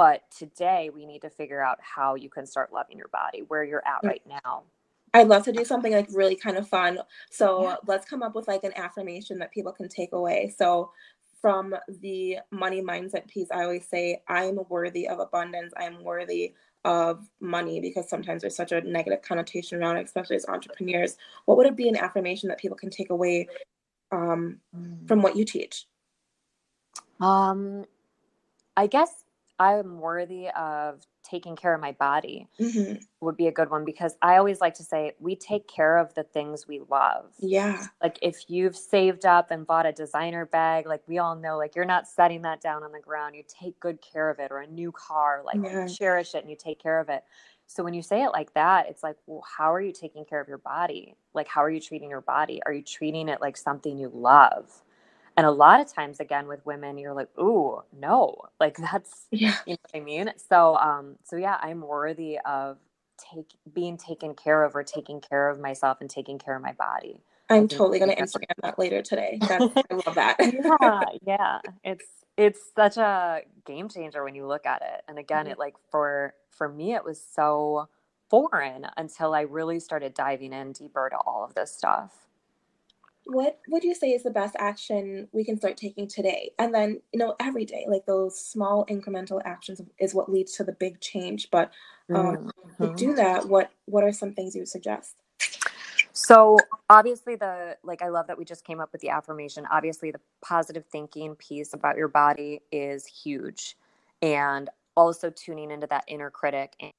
but 0.00 0.22
today 0.30 0.88
we 0.94 1.04
need 1.04 1.20
to 1.20 1.28
figure 1.28 1.62
out 1.62 1.78
how 1.82 2.14
you 2.14 2.30
can 2.30 2.46
start 2.46 2.72
loving 2.72 2.96
your 2.96 3.08
body, 3.08 3.42
where 3.48 3.62
you're 3.62 3.86
at 3.86 4.02
right 4.02 4.22
now. 4.26 4.62
I'd 5.12 5.28
love 5.28 5.44
to 5.44 5.52
do 5.52 5.62
something 5.62 5.92
like 5.92 6.08
really 6.10 6.36
kind 6.36 6.56
of 6.56 6.66
fun. 6.66 7.00
So 7.30 7.64
yeah. 7.64 7.76
let's 7.86 8.08
come 8.08 8.22
up 8.22 8.34
with 8.34 8.48
like 8.48 8.64
an 8.64 8.72
affirmation 8.76 9.38
that 9.40 9.52
people 9.52 9.72
can 9.72 9.90
take 9.90 10.12
away. 10.12 10.54
So 10.56 10.92
from 11.40 11.74
the 12.00 12.38
money 12.50 12.82
mindset 12.82 13.26
piece, 13.28 13.48
I 13.50 13.62
always 13.62 13.86
say, 13.86 14.22
I'm 14.28 14.58
worthy 14.68 15.08
of 15.08 15.20
abundance. 15.20 15.72
I'm 15.76 16.02
worthy 16.04 16.54
of 16.84 17.28
money 17.40 17.80
because 17.80 18.08
sometimes 18.08 18.42
there's 18.42 18.56
such 18.56 18.72
a 18.72 18.80
negative 18.82 19.22
connotation 19.22 19.78
around 19.78 19.98
it, 19.98 20.04
especially 20.04 20.36
as 20.36 20.46
entrepreneurs. 20.46 21.16
What 21.44 21.56
would 21.58 21.66
it 21.66 21.76
be 21.76 21.88
an 21.88 21.96
affirmation 21.96 22.48
that 22.48 22.58
people 22.58 22.76
can 22.76 22.90
take 22.90 23.10
away 23.10 23.48
um, 24.12 24.60
from 25.06 25.22
what 25.22 25.36
you 25.36 25.44
teach? 25.44 25.86
Um, 27.20 27.84
I 28.76 28.86
guess 28.86 29.24
I'm 29.58 30.00
worthy 30.00 30.48
of 30.48 31.06
taking 31.30 31.56
care 31.56 31.74
of 31.74 31.80
my 31.80 31.92
body 31.92 32.48
mm-hmm. 32.58 32.94
would 33.20 33.36
be 33.36 33.46
a 33.46 33.52
good 33.52 33.70
one 33.70 33.84
because 33.84 34.16
I 34.20 34.36
always 34.36 34.60
like 34.60 34.74
to 34.74 34.82
say 34.82 35.12
we 35.20 35.36
take 35.36 35.68
care 35.68 35.98
of 35.98 36.12
the 36.14 36.24
things 36.24 36.66
we 36.66 36.80
love. 36.90 37.26
Yeah. 37.38 37.86
Like 38.02 38.18
if 38.22 38.48
you've 38.48 38.76
saved 38.76 39.24
up 39.24 39.50
and 39.50 39.66
bought 39.66 39.86
a 39.86 39.92
designer 39.92 40.46
bag, 40.46 40.86
like 40.86 41.02
we 41.06 41.18
all 41.18 41.36
know, 41.36 41.56
like 41.56 41.76
you're 41.76 41.84
not 41.84 42.08
setting 42.08 42.42
that 42.42 42.60
down 42.60 42.82
on 42.82 42.92
the 42.92 43.00
ground. 43.00 43.36
You 43.36 43.44
take 43.46 43.78
good 43.78 44.00
care 44.00 44.30
of 44.30 44.38
it 44.38 44.50
or 44.50 44.58
a 44.58 44.66
new 44.66 44.92
car, 44.92 45.42
like 45.44 45.58
yeah. 45.62 45.86
you 45.86 45.94
cherish 45.94 46.34
it 46.34 46.42
and 46.42 46.50
you 46.50 46.56
take 46.56 46.82
care 46.82 46.98
of 46.98 47.08
it. 47.08 47.22
So 47.66 47.84
when 47.84 47.94
you 47.94 48.02
say 48.02 48.24
it 48.24 48.30
like 48.30 48.52
that, 48.54 48.88
it's 48.88 49.04
like, 49.04 49.14
well, 49.26 49.44
how 49.56 49.72
are 49.72 49.80
you 49.80 49.92
taking 49.92 50.24
care 50.24 50.40
of 50.40 50.48
your 50.48 50.58
body? 50.58 51.14
Like, 51.34 51.46
how 51.46 51.62
are 51.62 51.70
you 51.70 51.80
treating 51.80 52.10
your 52.10 52.20
body? 52.20 52.60
Are 52.66 52.72
you 52.72 52.82
treating 52.82 53.28
it 53.28 53.40
like 53.40 53.56
something 53.56 53.96
you 53.96 54.10
love? 54.12 54.82
And 55.40 55.46
a 55.46 55.50
lot 55.50 55.80
of 55.80 55.90
times, 55.90 56.20
again, 56.20 56.46
with 56.48 56.66
women, 56.66 56.98
you're 56.98 57.14
like, 57.14 57.30
ooh, 57.38 57.80
no, 57.98 58.36
like 58.60 58.76
that's, 58.76 59.24
yeah. 59.30 59.56
you 59.64 59.72
know 59.72 59.78
what 59.90 59.98
I 59.98 60.04
mean? 60.04 60.30
So, 60.50 60.76
um, 60.76 61.16
so 61.24 61.36
yeah, 61.36 61.56
I'm 61.62 61.80
worthy 61.80 62.38
of 62.44 62.76
take 63.16 63.46
being 63.72 63.96
taken 63.96 64.34
care 64.34 64.64
of 64.64 64.76
or 64.76 64.82
taking 64.82 65.18
care 65.18 65.48
of 65.48 65.58
myself 65.58 66.02
and 66.02 66.10
taking 66.10 66.38
care 66.38 66.54
of 66.54 66.60
my 66.60 66.72
body. 66.72 67.22
I'm 67.48 67.68
totally 67.68 67.98
going 67.98 68.14
to 68.14 68.22
Instagram 68.22 68.52
that 68.60 68.78
later 68.78 69.00
today. 69.00 69.38
That's, 69.48 69.64
I 69.74 69.94
love 70.04 70.14
that. 70.14 70.36
yeah, 70.40 71.00
yeah. 71.26 71.58
It's, 71.84 72.04
it's 72.36 72.60
such 72.76 72.98
a 72.98 73.40
game 73.64 73.88
changer 73.88 74.22
when 74.22 74.34
you 74.34 74.46
look 74.46 74.66
at 74.66 74.82
it. 74.82 75.04
And 75.08 75.18
again, 75.18 75.44
mm-hmm. 75.44 75.52
it 75.52 75.58
like 75.58 75.76
for, 75.90 76.34
for 76.50 76.68
me, 76.68 76.92
it 76.94 77.02
was 77.02 77.18
so 77.18 77.88
foreign 78.28 78.88
until 78.98 79.32
I 79.32 79.40
really 79.40 79.80
started 79.80 80.12
diving 80.12 80.52
in 80.52 80.72
deeper 80.72 81.08
to 81.08 81.16
all 81.16 81.46
of 81.48 81.54
this 81.54 81.74
stuff 81.74 82.26
what 83.30 83.58
would 83.68 83.84
you 83.84 83.94
say 83.94 84.10
is 84.10 84.22
the 84.22 84.30
best 84.30 84.56
action 84.58 85.28
we 85.32 85.44
can 85.44 85.56
start 85.56 85.76
taking 85.76 86.08
today? 86.08 86.52
And 86.58 86.74
then 86.74 87.00
you 87.12 87.18
know 87.18 87.36
every 87.40 87.64
day 87.64 87.86
like 87.88 88.06
those 88.06 88.38
small 88.38 88.84
incremental 88.86 89.40
actions 89.44 89.80
is 89.98 90.14
what 90.14 90.30
leads 90.30 90.56
to 90.56 90.64
the 90.64 90.72
big 90.72 91.00
change. 91.00 91.48
But 91.50 91.72
um, 92.14 92.50
mm-hmm. 92.78 92.86
to 92.86 92.94
do 92.94 93.14
that 93.14 93.48
what 93.48 93.70
what 93.86 94.04
are 94.04 94.12
some 94.12 94.32
things 94.32 94.54
you 94.54 94.62
would 94.62 94.68
suggest? 94.68 95.16
So 96.12 96.58
obviously 96.88 97.36
the 97.36 97.76
like 97.82 98.02
i 98.02 98.08
love 98.08 98.26
that 98.26 98.36
we 98.36 98.44
just 98.44 98.64
came 98.64 98.80
up 98.80 98.90
with 98.92 99.00
the 99.00 99.10
affirmation. 99.10 99.66
Obviously 99.70 100.10
the 100.10 100.20
positive 100.42 100.84
thinking 100.86 101.36
piece 101.36 101.72
about 101.72 101.96
your 101.96 102.08
body 102.08 102.60
is 102.72 103.06
huge. 103.06 103.76
And 104.22 104.68
also 104.96 105.30
tuning 105.30 105.70
into 105.70 105.86
that 105.86 106.04
inner 106.08 106.30
critic 106.30 106.74
and 106.80 106.90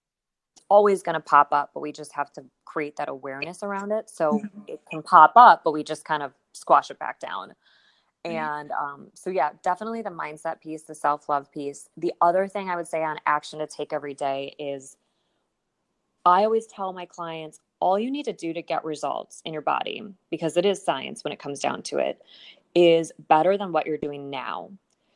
it's 0.55 0.65
always 0.69 1.03
going 1.03 1.13
to 1.13 1.19
pop 1.19 1.49
up, 1.51 1.71
but 1.73 1.81
we 1.81 1.91
just 1.91 2.13
have 2.13 2.31
to 2.33 2.43
create 2.71 2.95
that 2.95 3.09
awareness 3.09 3.63
around 3.63 3.91
it. 3.91 4.09
So 4.09 4.33
mm-hmm. 4.33 4.61
it 4.67 4.79
can 4.89 5.01
pop 5.01 5.33
up, 5.35 5.63
but 5.63 5.73
we 5.73 5.83
just 5.83 6.05
kind 6.05 6.23
of 6.23 6.31
squash 6.53 6.89
it 6.89 6.99
back 6.99 7.19
down. 7.19 7.53
And 8.23 8.71
um, 8.71 9.07
so, 9.15 9.31
yeah, 9.31 9.49
definitely 9.63 10.03
the 10.03 10.11
mindset 10.11 10.61
piece, 10.61 10.83
the 10.83 10.93
self 10.93 11.27
love 11.27 11.51
piece. 11.51 11.89
The 11.97 12.13
other 12.21 12.47
thing 12.47 12.69
I 12.69 12.75
would 12.75 12.87
say 12.87 13.03
on 13.03 13.17
action 13.25 13.59
to 13.59 13.67
take 13.67 13.93
every 13.93 14.13
day 14.13 14.55
is 14.59 14.95
I 16.23 16.43
always 16.43 16.67
tell 16.67 16.93
my 16.93 17.05
clients 17.05 17.59
all 17.79 17.97
you 17.97 18.11
need 18.11 18.25
to 18.25 18.33
do 18.33 18.53
to 18.53 18.61
get 18.61 18.85
results 18.85 19.41
in 19.43 19.53
your 19.53 19.63
body, 19.63 20.03
because 20.29 20.55
it 20.55 20.65
is 20.65 20.83
science 20.83 21.23
when 21.23 21.33
it 21.33 21.39
comes 21.39 21.59
down 21.59 21.81
to 21.81 21.97
it, 21.97 22.21
is 22.75 23.11
better 23.27 23.57
than 23.57 23.71
what 23.71 23.87
you're 23.87 23.97
doing 23.97 24.29
now. 24.29 24.69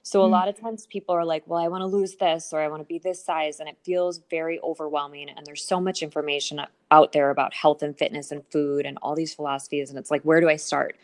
So 0.06 0.22
a 0.22 0.28
mm. 0.28 0.32
lot 0.32 0.48
of 0.48 0.56
times 0.56 0.86
people 0.86 1.16
are 1.16 1.26
like, 1.26 1.42
well, 1.48 1.60
I 1.60 1.68
want 1.68 1.82
to 1.82 1.88
lose 1.88 2.14
this 2.14 2.54
or 2.54 2.62
I 2.62 2.68
want 2.68 2.80
to 2.84 2.88
be 2.88 3.00
this 3.00 3.26
size. 3.26 3.60
And 3.60 3.68
it 3.68 3.76
feels 3.84 4.22
very 4.30 4.60
overwhelming. 4.60 5.30
And 5.30 5.44
there's 5.48 5.64
so 5.64 5.82
much 5.82 6.04
information 6.04 6.62
out 6.92 7.12
there 7.12 7.32
about 7.32 7.56
health 7.56 7.82
and 7.82 7.98
fitness 7.98 8.32
and 8.32 8.44
food 8.52 8.86
and 8.86 9.00
all 9.02 9.16
these 9.16 9.34
philosophies. 9.34 9.90
And 9.90 9.98
it's 9.98 10.12
like, 10.12 10.22
where 10.22 10.40
do 10.40 10.48
I 10.48 10.58
start? 10.58 10.96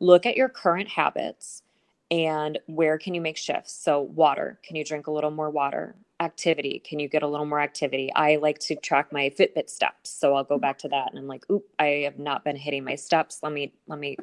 Look 0.00 0.26
at 0.26 0.36
your 0.36 0.48
current 0.48 0.88
habits 0.88 1.62
and 2.10 2.58
where 2.66 2.98
can 2.98 3.14
you 3.14 3.20
make 3.20 3.36
shifts? 3.36 3.72
So, 3.72 4.00
water, 4.00 4.58
can 4.64 4.74
you 4.74 4.84
drink 4.84 5.06
a 5.06 5.12
little 5.12 5.30
more 5.30 5.50
water? 5.50 5.94
Activity, 6.18 6.82
can 6.84 6.98
you 6.98 7.08
get 7.08 7.22
a 7.22 7.28
little 7.28 7.46
more 7.46 7.60
activity? 7.60 8.12
I 8.12 8.36
like 8.36 8.58
to 8.60 8.74
track 8.74 9.12
my 9.12 9.30
Fitbit 9.38 9.70
steps. 9.70 10.10
So 10.10 10.34
I'll 10.34 10.42
go 10.42 10.58
mm. 10.58 10.62
back 10.62 10.78
to 10.78 10.88
that 10.88 11.10
and 11.10 11.18
I'm 11.20 11.28
like, 11.28 11.48
oop, 11.48 11.64
I 11.78 12.02
have 12.06 12.18
not 12.18 12.42
been 12.42 12.56
hitting 12.56 12.82
my 12.82 12.96
steps. 12.96 13.38
Let 13.40 13.52
me, 13.52 13.72
let 13.86 14.00
me 14.00 14.16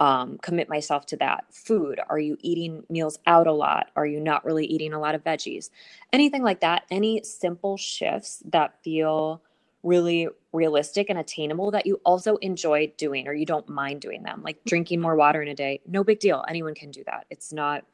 um, 0.00 0.38
commit 0.38 0.68
myself 0.68 1.06
to 1.06 1.16
that. 1.16 1.44
Food, 1.50 2.00
are 2.08 2.18
you 2.18 2.36
eating 2.40 2.84
meals 2.88 3.18
out 3.26 3.46
a 3.46 3.52
lot? 3.52 3.90
Are 3.96 4.06
you 4.06 4.20
not 4.20 4.44
really 4.44 4.64
eating 4.64 4.92
a 4.92 5.00
lot 5.00 5.14
of 5.14 5.24
veggies? 5.24 5.70
Anything 6.12 6.42
like 6.42 6.60
that, 6.60 6.84
any 6.90 7.22
simple 7.24 7.76
shifts 7.76 8.42
that 8.46 8.82
feel 8.82 9.42
really 9.82 10.28
realistic 10.52 11.08
and 11.08 11.18
attainable 11.18 11.70
that 11.70 11.86
you 11.86 12.00
also 12.04 12.36
enjoy 12.36 12.92
doing 12.96 13.28
or 13.28 13.32
you 13.32 13.46
don't 13.46 13.68
mind 13.68 14.00
doing 14.00 14.22
them 14.22 14.42
like 14.42 14.58
drinking 14.66 15.00
more 15.00 15.14
water 15.16 15.40
in 15.42 15.48
a 15.48 15.54
day. 15.54 15.80
No 15.86 16.02
big 16.02 16.18
deal. 16.18 16.44
Anyone 16.48 16.74
can 16.74 16.90
do 16.90 17.02
that. 17.06 17.26
It's 17.30 17.52
not 17.52 17.84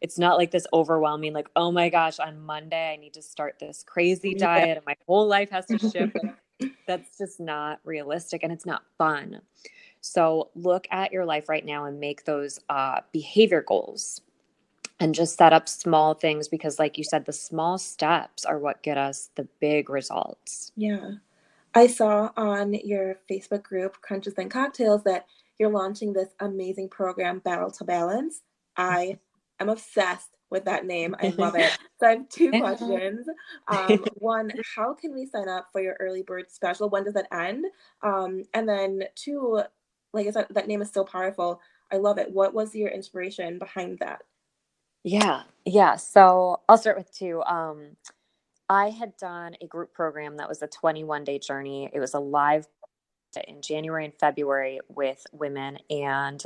it's 0.00 0.18
not 0.18 0.36
like 0.36 0.50
this 0.50 0.66
overwhelming 0.72 1.32
like 1.32 1.48
oh 1.56 1.72
my 1.72 1.88
gosh 1.88 2.18
on 2.18 2.38
monday 2.44 2.92
i 2.92 2.96
need 2.96 3.14
to 3.14 3.22
start 3.22 3.54
this 3.58 3.82
crazy 3.86 4.34
diet 4.34 4.76
and 4.76 4.84
my 4.84 4.94
whole 5.06 5.26
life 5.26 5.50
has 5.50 5.64
to 5.64 5.78
shift. 5.78 6.16
That's 6.86 7.16
just 7.16 7.40
not 7.40 7.80
realistic 7.84 8.42
and 8.42 8.52
it's 8.52 8.66
not 8.66 8.82
fun 8.98 9.40
so 10.04 10.50
look 10.54 10.86
at 10.90 11.12
your 11.12 11.24
life 11.24 11.48
right 11.48 11.64
now 11.64 11.86
and 11.86 11.98
make 11.98 12.26
those 12.26 12.60
uh, 12.68 13.00
behavior 13.10 13.64
goals 13.66 14.20
and 15.00 15.14
just 15.14 15.38
set 15.38 15.54
up 15.54 15.66
small 15.66 16.12
things 16.12 16.46
because, 16.46 16.78
like 16.78 16.98
you 16.98 17.04
said, 17.04 17.24
the 17.24 17.32
small 17.32 17.78
steps 17.78 18.44
are 18.44 18.58
what 18.58 18.82
get 18.82 18.98
us 18.98 19.30
the 19.34 19.48
big 19.60 19.88
results. 19.88 20.72
Yeah. 20.76 21.12
I 21.74 21.86
saw 21.86 22.30
on 22.36 22.74
your 22.74 23.16
Facebook 23.30 23.62
group, 23.62 23.96
Crunches 24.02 24.34
and 24.36 24.50
Cocktails, 24.50 25.04
that 25.04 25.24
you're 25.58 25.70
launching 25.70 26.12
this 26.12 26.28
amazing 26.38 26.90
program, 26.90 27.38
Battle 27.38 27.70
to 27.70 27.84
Balance. 27.84 28.42
I 28.76 29.18
am 29.58 29.70
obsessed 29.70 30.36
with 30.50 30.66
that 30.66 30.84
name. 30.84 31.16
I 31.18 31.28
love 31.28 31.56
it. 31.56 31.76
So 32.00 32.08
I 32.08 32.10
have 32.10 32.28
two 32.28 32.50
questions. 32.50 33.26
Um, 33.68 34.04
one, 34.16 34.50
how 34.76 34.92
can 34.92 35.14
we 35.14 35.24
sign 35.24 35.48
up 35.48 35.68
for 35.72 35.80
your 35.80 35.96
early 36.00 36.22
bird 36.22 36.50
special? 36.50 36.90
When 36.90 37.04
does 37.04 37.14
that 37.14 37.28
end? 37.32 37.64
Um, 38.02 38.42
and 38.52 38.68
then 38.68 39.04
two, 39.14 39.62
like 40.14 40.26
I 40.28 40.30
said, 40.30 40.46
that 40.50 40.68
name 40.68 40.82
is 40.82 40.92
so 40.92 41.04
powerful. 41.04 41.60
I 41.92 41.98
love 41.98 42.18
it. 42.18 42.32
What 42.32 42.54
was 42.54 42.74
your 42.74 42.90
inspiration 42.90 43.58
behind 43.58 43.98
that? 44.00 44.22
Yeah, 45.04 45.42
yeah. 45.66 45.96
So 45.96 46.60
I'll 46.68 46.78
start 46.78 46.96
with 46.96 47.12
two. 47.14 47.42
Um, 47.44 47.96
I 48.68 48.90
had 48.90 49.16
done 49.16 49.56
a 49.60 49.66
group 49.66 49.92
program 49.92 50.38
that 50.38 50.48
was 50.48 50.62
a 50.62 50.66
21 50.66 51.24
day 51.24 51.38
journey. 51.38 51.90
It 51.92 52.00
was 52.00 52.14
a 52.14 52.20
live 52.20 52.66
in 53.48 53.62
January 53.62 54.04
and 54.04 54.14
February 54.14 54.80
with 54.88 55.26
women, 55.32 55.78
and 55.90 56.42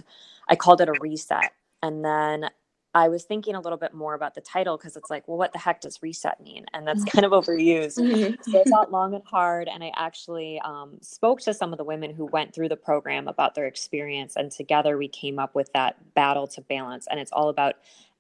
I 0.49 0.57
called 0.57 0.81
it 0.81 0.89
a 0.89 0.95
reset. 0.95 1.53
And 1.83 2.05
then 2.05 2.51
I 2.99 3.09
was 3.09 3.23
thinking 3.23 3.55
a 3.55 3.61
little 3.61 3.79
bit 3.79 3.95
more 3.95 4.15
about 4.15 4.35
the 4.35 4.41
title 4.41 4.77
because 4.77 4.97
it's 4.97 5.09
like, 5.09 5.29
well, 5.29 5.39
what 5.39 5.53
the 5.53 5.59
heck 5.59 5.81
does 5.81 6.03
reset 6.03 6.43
mean? 6.43 6.67
And 6.75 6.85
that's 6.85 7.05
kind 7.05 7.25
of 7.25 7.31
overused. 7.31 7.99
Mm-hmm. 7.99 8.51
so 8.51 8.61
I 8.61 8.65
thought 8.65 8.91
long 8.91 9.15
and 9.15 9.23
hard, 9.25 9.69
and 9.69 9.85
I 9.85 9.93
actually 9.95 10.61
um, 10.65 10.99
spoke 11.01 11.41
to 11.43 11.55
some 11.55 11.73
of 11.73 11.79
the 11.79 11.85
women 11.85 12.13
who 12.13 12.27
went 12.27 12.53
through 12.53 12.71
the 12.71 12.77
program 12.77 13.29
about 13.29 13.55
their 13.55 13.67
experience, 13.67 14.35
and 14.35 14.51
together 14.51 14.99
we 14.99 15.07
came 15.07 15.39
up 15.39 15.55
with 15.55 15.73
that 15.75 16.13
battle 16.15 16.49
to 16.49 16.61
balance. 16.61 17.07
And 17.09 17.21
it's 17.21 17.31
all 17.31 17.51
about 17.51 17.77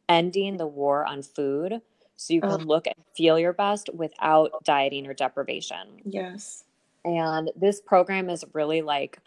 ending 0.08 0.58
the 0.58 0.66
war 0.66 1.04
on 1.04 1.22
food 1.22 1.80
so 2.14 2.34
you 2.34 2.40
can 2.40 2.50
oh. 2.50 2.56
look 2.56 2.86
and 2.86 2.96
feel 3.16 3.36
your 3.36 3.52
best 3.52 3.90
without 3.92 4.52
dieting 4.64 5.08
or 5.08 5.14
deprivation. 5.14 6.00
Yes. 6.04 6.62
And 7.04 7.50
this 7.56 7.80
program 7.80 8.30
is 8.30 8.44
really 8.52 8.82
like, 8.82 9.18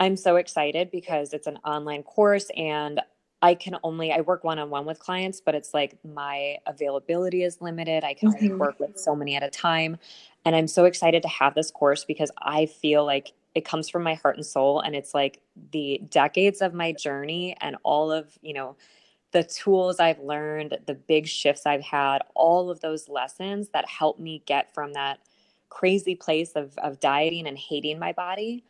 I'm 0.00 0.16
so 0.16 0.36
excited 0.36 0.90
because 0.90 1.32
it's 1.32 1.46
an 1.46 1.58
online 1.64 2.02
course 2.02 2.50
and 2.56 3.00
I 3.40 3.54
can 3.54 3.76
only 3.84 4.12
I 4.12 4.20
work 4.20 4.42
one 4.42 4.58
on 4.58 4.70
one 4.70 4.84
with 4.84 4.98
clients, 4.98 5.40
but 5.40 5.54
it's 5.54 5.72
like 5.72 5.96
my 6.04 6.56
availability 6.66 7.42
is 7.44 7.60
limited. 7.60 8.04
I 8.04 8.14
can 8.14 8.30
mm-hmm. 8.32 8.44
only 8.44 8.54
work 8.56 8.80
with 8.80 8.98
so 8.98 9.14
many 9.14 9.36
at 9.36 9.42
a 9.42 9.50
time. 9.50 9.96
And 10.44 10.56
I'm 10.56 10.66
so 10.66 10.84
excited 10.84 11.22
to 11.22 11.28
have 11.28 11.54
this 11.54 11.70
course 11.70 12.04
because 12.04 12.30
I 12.38 12.66
feel 12.66 13.04
like 13.04 13.32
it 13.54 13.64
comes 13.64 13.88
from 13.88 14.02
my 14.02 14.14
heart 14.14 14.36
and 14.36 14.46
soul 14.46 14.80
and 14.80 14.94
it's 14.94 15.14
like 15.14 15.40
the 15.72 16.00
decades 16.10 16.60
of 16.60 16.74
my 16.74 16.92
journey 16.92 17.56
and 17.60 17.76
all 17.82 18.10
of, 18.10 18.38
you 18.42 18.54
know, 18.54 18.76
the 19.32 19.44
tools 19.44 20.00
I've 20.00 20.20
learned, 20.20 20.78
the 20.86 20.94
big 20.94 21.26
shifts 21.26 21.66
I've 21.66 21.82
had, 21.82 22.22
all 22.34 22.70
of 22.70 22.80
those 22.80 23.08
lessons 23.08 23.68
that 23.70 23.88
help 23.88 24.18
me 24.18 24.42
get 24.46 24.72
from 24.74 24.94
that 24.94 25.20
crazy 25.68 26.14
place 26.14 26.52
of 26.52 26.76
of 26.78 26.98
dieting 26.98 27.46
and 27.46 27.58
hating 27.58 27.98
my 27.98 28.12
body 28.12 28.64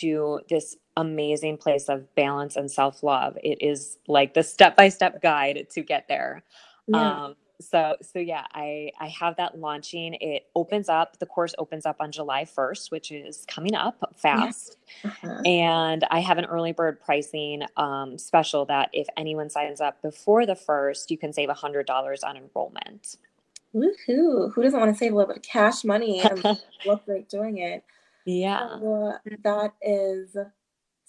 to 0.00 0.40
this 0.48 0.76
amazing 0.96 1.56
place 1.56 1.88
of 1.88 2.14
balance 2.14 2.56
and 2.56 2.70
self 2.70 3.02
love. 3.02 3.36
It 3.42 3.58
is 3.60 3.98
like 4.08 4.34
the 4.34 4.42
step 4.42 4.76
by 4.76 4.88
step 4.88 5.22
guide 5.22 5.66
to 5.70 5.82
get 5.82 6.08
there. 6.08 6.42
Yeah. 6.86 7.24
Um, 7.24 7.36
so 7.60 7.96
so 8.02 8.18
yeah, 8.18 8.44
I 8.52 8.90
I 8.98 9.08
have 9.08 9.36
that 9.36 9.58
launching. 9.58 10.14
It 10.20 10.46
opens 10.54 10.88
up. 10.88 11.18
The 11.18 11.26
course 11.26 11.54
opens 11.58 11.86
up 11.86 11.96
on 12.00 12.10
July 12.12 12.44
first, 12.44 12.90
which 12.90 13.12
is 13.12 13.44
coming 13.46 13.74
up 13.74 14.12
fast. 14.16 14.76
Uh-huh. 15.04 15.40
And 15.44 16.04
I 16.10 16.20
have 16.20 16.38
an 16.38 16.44
early 16.44 16.72
bird 16.72 17.00
pricing 17.00 17.62
um, 17.76 18.18
special 18.18 18.64
that 18.66 18.90
if 18.92 19.06
anyone 19.16 19.48
signs 19.48 19.80
up 19.80 20.02
before 20.02 20.44
the 20.44 20.56
first, 20.56 21.10
you 21.10 21.18
can 21.18 21.32
save 21.32 21.48
a 21.48 21.54
hundred 21.54 21.86
dollars 21.86 22.22
on 22.22 22.36
enrollment. 22.36 23.16
Woohoo! 23.74 24.52
Who 24.52 24.62
doesn't 24.62 24.78
want 24.78 24.92
to 24.92 24.98
save 24.98 25.12
a 25.12 25.16
little 25.16 25.28
bit 25.28 25.38
of 25.38 25.42
cash 25.42 25.84
money 25.84 26.20
and 26.20 26.44
look 26.86 27.06
great 27.06 27.28
doing 27.28 27.58
it? 27.58 27.84
Yeah. 28.26 28.78
So, 28.78 29.14
that 29.44 29.72
is 29.82 30.36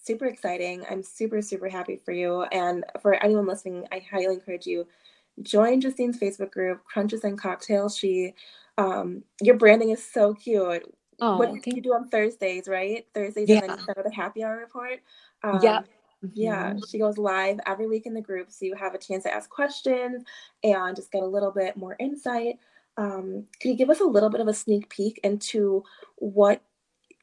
super 0.03 0.25
exciting. 0.25 0.85
I'm 0.89 1.03
super, 1.03 1.41
super 1.41 1.69
happy 1.69 1.99
for 2.03 2.11
you. 2.11 2.43
And 2.43 2.83
for 3.01 3.13
anyone 3.23 3.47
listening, 3.47 3.87
I 3.91 3.99
highly 3.99 4.35
encourage 4.35 4.65
you 4.65 4.87
join 5.41 5.81
Justine's 5.81 6.19
Facebook 6.19 6.51
group, 6.51 6.83
Crunches 6.85 7.23
and 7.23 7.39
Cocktails. 7.39 7.97
She 7.97 8.33
um 8.77 9.23
your 9.41 9.55
branding 9.55 9.89
is 9.89 10.03
so 10.03 10.33
cute. 10.33 10.83
Oh, 11.19 11.37
what 11.37 11.53
do 11.53 11.71
you 11.75 11.81
do 11.81 11.93
on 11.93 12.09
Thursdays, 12.09 12.67
right? 12.67 13.05
Thursdays 13.13 13.47
yeah. 13.47 13.59
and 13.59 13.69
then 13.69 13.79
you 13.79 14.03
a 14.03 14.13
happy 14.13 14.43
hour 14.43 14.57
report. 14.57 14.99
Um, 15.43 15.59
yeah. 15.61 15.81
Yeah, 16.31 16.69
mm-hmm. 16.69 16.79
she 16.89 16.99
goes 16.99 17.17
live 17.17 17.59
every 17.65 17.85
week 17.85 18.05
in 18.05 18.13
the 18.13 18.21
group, 18.21 18.49
so 18.49 18.63
you 18.63 18.75
have 18.75 18.95
a 18.95 18.97
chance 18.97 19.23
to 19.23 19.33
ask 19.33 19.49
questions 19.49 20.23
and 20.63 20.95
just 20.95 21.11
get 21.11 21.21
a 21.21 21.27
little 21.27 21.51
bit 21.51 21.75
more 21.75 21.97
insight. 21.99 22.59
Um, 22.95 23.45
could 23.61 23.69
you 23.69 23.75
give 23.75 23.89
us 23.89 23.99
a 23.99 24.05
little 24.05 24.29
bit 24.29 24.39
of 24.39 24.47
a 24.47 24.53
sneak 24.53 24.87
peek 24.87 25.19
into 25.25 25.83
what 26.15 26.61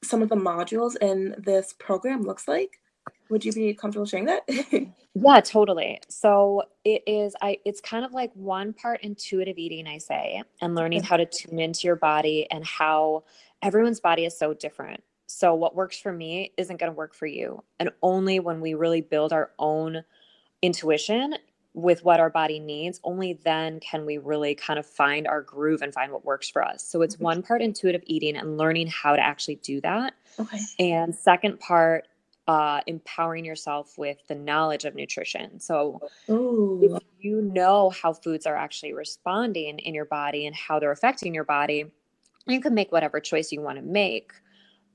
some 0.02 0.22
of 0.22 0.28
the 0.28 0.36
modules 0.36 0.96
in 1.00 1.34
this 1.38 1.74
program 1.78 2.22
looks 2.22 2.48
like? 2.48 2.80
Would 3.30 3.44
you 3.44 3.52
be 3.52 3.74
comfortable 3.74 4.06
sharing 4.06 4.26
that? 4.26 4.42
yeah, 5.14 5.40
totally. 5.40 6.00
So 6.08 6.64
it 6.84 7.02
is 7.06 7.34
I 7.40 7.58
it's 7.64 7.80
kind 7.80 8.04
of 8.04 8.12
like 8.12 8.32
one 8.34 8.72
part 8.72 9.00
intuitive 9.02 9.56
eating, 9.56 9.86
I 9.86 9.98
say, 9.98 10.42
and 10.60 10.74
learning 10.74 11.02
how 11.02 11.16
to 11.16 11.26
tune 11.26 11.60
into 11.60 11.86
your 11.86 11.96
body 11.96 12.48
and 12.50 12.64
how 12.64 13.24
everyone's 13.62 14.00
body 14.00 14.24
is 14.24 14.36
so 14.36 14.52
different. 14.52 15.02
So 15.26 15.54
what 15.54 15.76
works 15.76 15.98
for 16.00 16.12
me 16.12 16.52
isn't 16.56 16.80
going 16.80 16.90
to 16.90 16.96
work 16.96 17.14
for 17.14 17.26
you. 17.26 17.62
And 17.78 17.90
only 18.02 18.40
when 18.40 18.60
we 18.60 18.74
really 18.74 19.00
build 19.00 19.32
our 19.32 19.52
own 19.60 20.02
intuition 20.60 21.34
with 21.74 22.04
what 22.04 22.18
our 22.18 22.30
body 22.30 22.58
needs, 22.58 23.00
only 23.04 23.34
then 23.44 23.78
can 23.80 24.04
we 24.04 24.18
really 24.18 24.54
kind 24.54 24.78
of 24.78 24.86
find 24.86 25.26
our 25.28 25.40
groove 25.40 25.82
and 25.82 25.94
find 25.94 26.10
what 26.12 26.24
works 26.24 26.48
for 26.48 26.64
us. 26.64 26.82
So 26.82 27.02
it's 27.02 27.18
one 27.18 27.42
part 27.42 27.62
intuitive 27.62 28.02
eating 28.06 28.36
and 28.36 28.58
learning 28.58 28.88
how 28.88 29.14
to 29.14 29.22
actually 29.22 29.56
do 29.56 29.80
that. 29.82 30.14
Okay. 30.38 30.58
And 30.78 31.14
second 31.14 31.60
part, 31.60 32.06
uh, 32.48 32.80
empowering 32.88 33.44
yourself 33.44 33.96
with 33.96 34.18
the 34.26 34.34
knowledge 34.34 34.84
of 34.84 34.96
nutrition. 34.96 35.60
So 35.60 36.00
Ooh. 36.28 36.80
if 36.82 37.02
you 37.20 37.42
know 37.42 37.90
how 37.90 38.12
foods 38.12 38.44
are 38.46 38.56
actually 38.56 38.92
responding 38.92 39.78
in 39.78 39.94
your 39.94 40.06
body 40.06 40.46
and 40.46 40.56
how 40.56 40.80
they're 40.80 40.90
affecting 40.90 41.32
your 41.32 41.44
body, 41.44 41.92
you 42.46 42.60
can 42.60 42.74
make 42.74 42.90
whatever 42.90 43.20
choice 43.20 43.52
you 43.52 43.60
want 43.60 43.76
to 43.76 43.82
make 43.82 44.32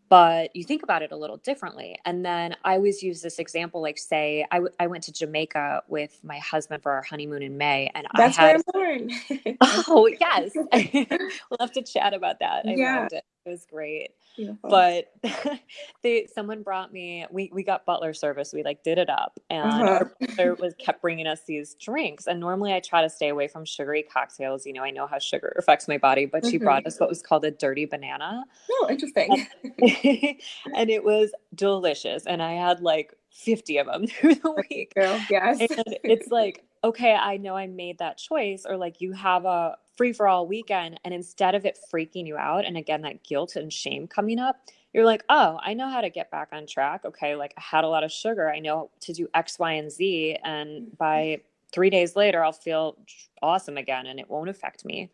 but 0.10 0.56
you 0.56 0.64
think 0.64 0.84
about 0.84 1.02
it 1.02 1.12
a 1.12 1.18
little 1.18 1.38
differently. 1.38 1.98
And 2.06 2.26
then 2.26 2.56
I 2.64 2.76
always 2.76 3.02
use 3.02 3.22
this 3.22 3.40
example, 3.40 3.82
like 3.82 3.98
say 3.98 4.46
I, 4.52 4.58
w- 4.58 4.74
I 4.80 4.88
went 4.88 5.04
to 5.06 5.12
Jamaica 5.12 5.84
with 5.88 6.20
my 6.24 6.40
husband 6.40 6.84
for 6.84 6.92
our 6.92 7.02
honeymoon 7.02 7.42
in 7.42 7.58
May, 7.58 7.90
and 7.96 8.08
That's 8.16 8.38
I 8.38 8.42
had. 8.42 8.62
Where 8.74 8.94
I'm 8.96 9.08
born. 9.08 9.58
oh 9.88 10.08
yes, 10.08 10.52
we'll 10.74 11.58
have 11.60 11.72
to 11.74 11.82
chat 11.82 12.14
about 12.14 12.40
that. 12.40 12.66
I 12.68 12.76
yeah. 12.76 13.00
loved 13.02 13.14
it. 13.14 13.24
It 13.46 13.50
was 13.50 13.66
great. 13.70 14.10
Beautiful. 14.36 14.70
But 14.70 15.14
they 16.02 16.28
someone 16.34 16.64
brought 16.64 16.92
me. 16.92 17.26
We 17.30 17.52
we 17.54 17.64
got 17.64 17.86
butler 17.86 18.14
service. 18.14 18.52
We 18.54 18.64
like 18.64 18.84
did 18.84 18.98
it 18.98 19.10
up, 19.10 19.40
and 19.50 19.70
uh-huh. 19.70 19.84
our 19.84 20.16
butler 20.20 20.56
was 20.56 20.74
kept 20.80 21.02
bringing 21.02 21.28
us 21.28 21.42
these 21.48 21.76
drinks. 21.76 22.28
And 22.28 22.40
normally 22.40 22.74
I 22.74 22.80
try 22.80 23.02
to 23.02 23.10
stay 23.10 23.30
away 23.30 23.48
from 23.48 23.64
sugary 23.64 24.04
cocktails. 24.04 24.66
You 24.66 24.74
know, 24.74 24.84
I 24.84 24.92
know 24.92 25.08
how 25.08 25.20
sugar 25.20 25.56
affects 25.58 25.88
my 25.88 25.98
body, 25.98 26.26
but 26.26 26.42
mm-hmm. 26.42 26.52
she 26.52 26.58
brought 26.58 26.82
mm-hmm. 26.82 26.88
us 26.88 27.00
what 27.00 27.08
was 27.08 27.22
called 27.22 27.46
a 27.46 27.52
dirty 27.52 27.86
banana. 27.86 28.44
Oh, 28.72 28.88
interesting. 28.90 29.48
and 29.64 29.80
it 30.90 31.04
was 31.04 31.32
delicious. 31.54 32.26
And 32.26 32.42
I 32.42 32.54
had 32.54 32.82
like 32.82 33.14
50 33.32 33.78
of 33.78 33.88
them 33.88 34.08
through 34.08 34.36
the 34.36 34.66
week. 34.70 34.94
Girl, 34.96 35.20
yes. 35.30 35.60
And 35.60 35.98
it's 36.04 36.30
like, 36.30 36.64
okay, 36.86 37.14
I 37.14 37.38
know 37.38 37.58
I 37.58 37.66
made 37.66 37.98
that 37.98 38.18
choice, 38.20 38.66
or 38.68 38.78
like 38.78 39.02
you 39.02 39.12
have 39.14 39.46
a 39.46 39.76
free 39.98 40.14
for 40.14 40.28
all 40.28 40.48
weekend, 40.48 41.00
and 41.04 41.14
instead 41.14 41.56
of 41.56 41.66
it 41.66 41.80
freaking 41.92 42.28
you 42.28 42.38
out, 42.38 42.64
and 42.64 42.78
again, 42.78 43.02
that 43.02 43.24
guilt 43.24 43.56
and 43.56 43.74
shame 43.74 44.08
coming 44.08 44.38
up, 44.38 44.58
you're 44.94 45.04
like, 45.04 45.24
oh, 45.28 45.60
I 45.62 45.74
know 45.74 45.90
how 45.90 46.00
to 46.02 46.12
get 46.12 46.30
back 46.30 46.50
on 46.52 46.68
track. 46.68 47.04
Okay, 47.04 47.36
like 47.36 47.54
I 47.58 47.62
had 47.62 47.84
a 47.84 47.90
lot 47.90 48.04
of 48.04 48.12
sugar. 48.12 48.50
I 48.50 48.60
know 48.60 48.92
to 49.02 49.14
do 49.14 49.28
X, 49.34 49.58
Y, 49.58 49.74
and 49.74 49.92
Z. 49.92 50.38
And 50.44 50.96
by 50.98 51.42
three 51.74 51.90
days 51.90 52.16
later, 52.16 52.44
I'll 52.44 52.54
feel 52.54 52.98
awesome 53.42 53.78
again 53.78 54.06
and 54.06 54.22
it 54.22 54.30
won't 54.30 54.50
affect 54.50 54.86
me. 54.86 55.10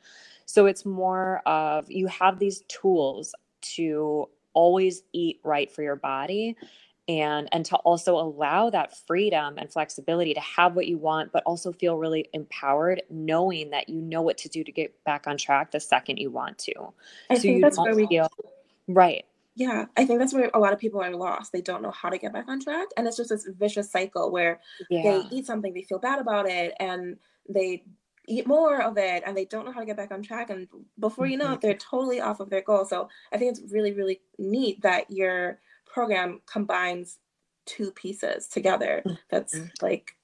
So 0.46 0.68
it's 0.68 0.86
more 0.86 1.42
of 1.48 1.90
you 1.90 2.06
have 2.08 2.38
these 2.38 2.62
tools 2.68 3.34
to 3.62 4.30
always 4.54 5.02
eat 5.14 5.40
right 5.44 5.72
for 5.72 5.82
your 5.82 5.96
body 5.96 6.56
and 7.20 7.50
and 7.52 7.66
to 7.66 7.76
also 7.78 8.16
allow 8.18 8.70
that 8.70 8.98
freedom 9.06 9.58
and 9.58 9.72
flexibility 9.72 10.34
to 10.34 10.40
have 10.40 10.76
what 10.76 10.88
you 10.88 10.98
want 10.98 11.32
but 11.32 11.44
also 11.44 11.72
feel 11.72 11.98
really 11.98 12.30
empowered 12.34 13.02
knowing 13.10 13.70
that 13.70 13.90
you 13.90 14.02
know 14.02 14.22
what 14.22 14.38
to 14.38 14.48
do 14.48 14.64
to 14.64 14.72
get 14.72 15.04
back 15.04 15.28
on 15.28 15.38
track 15.38 15.72
the 15.72 15.80
second 15.80 16.18
you 16.18 16.32
want 16.32 16.58
to 16.58 16.74
I 17.30 17.36
so 17.36 17.42
think 17.42 17.62
that's 17.62 17.78
where 17.78 17.96
we 17.96 18.08
feel 18.08 18.30
right 18.88 19.26
yeah 19.56 19.86
i 19.98 20.06
think 20.06 20.20
that's 20.20 20.34
where 20.34 20.50
a 20.54 20.60
lot 20.60 20.74
of 20.74 20.80
people 20.80 21.02
are 21.02 21.14
lost 21.16 21.52
they 21.52 21.62
don't 21.62 21.82
know 21.82 21.92
how 21.92 22.10
to 22.10 22.18
get 22.18 22.34
back 22.34 22.48
on 22.48 22.60
track 22.62 22.88
and 22.96 23.08
it's 23.08 23.18
just 23.18 23.30
this 23.30 23.48
vicious 23.58 23.92
cycle 23.92 24.32
where 24.32 24.60
yeah. 24.90 25.04
they 25.04 25.36
eat 25.36 25.46
something 25.46 25.74
they 25.74 25.84
feel 25.84 26.00
bad 26.00 26.20
about 26.20 26.48
it 26.48 26.74
and 26.80 27.18
they 27.50 27.84
eat 28.28 28.48
more 28.48 28.82
of 28.82 28.98
it 28.98 29.24
and 29.26 29.36
they 29.36 29.46
don't 29.46 29.66
know 29.66 29.72
how 29.72 29.80
to 29.80 29.86
get 29.86 29.98
back 29.98 30.12
on 30.12 30.22
track 30.22 30.50
and 30.50 30.68
before 31.00 31.26
you 31.26 31.38
know 31.38 31.46
it 31.46 31.50
mm-hmm. 31.50 31.60
they're 31.62 31.74
totally 31.74 32.22
off 32.22 32.40
of 32.40 32.50
their 32.50 32.62
goal 32.62 32.86
so 32.86 33.10
i 33.34 33.38
think 33.38 33.52
it's 33.52 33.74
really 33.74 33.92
really 33.92 34.22
neat 34.38 34.82
that 34.82 35.10
your 35.10 35.60
program 35.92 36.42
combines 36.46 37.18
two 37.66 37.92
pieces 37.92 38.48
together 38.48 39.04
that's 39.30 39.56
mm-hmm. 39.56 39.68
like 39.82 40.16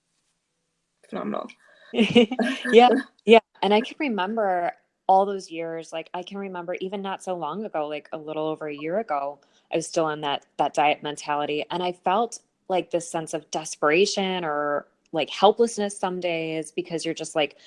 phenomenal 1.07 1.47
yeah 1.93 2.89
yeah 3.25 3.39
and 3.61 3.73
i 3.73 3.81
can 3.81 3.95
remember 3.99 4.71
all 5.07 5.25
those 5.25 5.49
years 5.49 5.93
like 5.93 6.09
i 6.13 6.23
can 6.23 6.37
remember 6.37 6.75
even 6.81 7.01
not 7.01 7.23
so 7.23 7.35
long 7.35 7.63
ago 7.65 7.87
like 7.87 8.09
a 8.11 8.17
little 8.17 8.47
over 8.47 8.67
a 8.67 8.75
year 8.75 8.99
ago 8.99 9.39
i 9.71 9.75
was 9.75 9.87
still 9.87 10.09
in 10.09 10.21
that 10.21 10.45
that 10.57 10.73
diet 10.73 11.03
mentality 11.03 11.63
and 11.71 11.81
i 11.83 11.91
felt 11.91 12.39
like 12.69 12.91
this 12.91 13.09
sense 13.09 13.33
of 13.33 13.49
desperation 13.51 14.43
or 14.43 14.87
like 15.11 15.29
helplessness 15.29 15.97
some 15.97 16.19
days 16.19 16.71
because 16.71 17.05
you're 17.05 17.13
just 17.13 17.35
like 17.35 17.57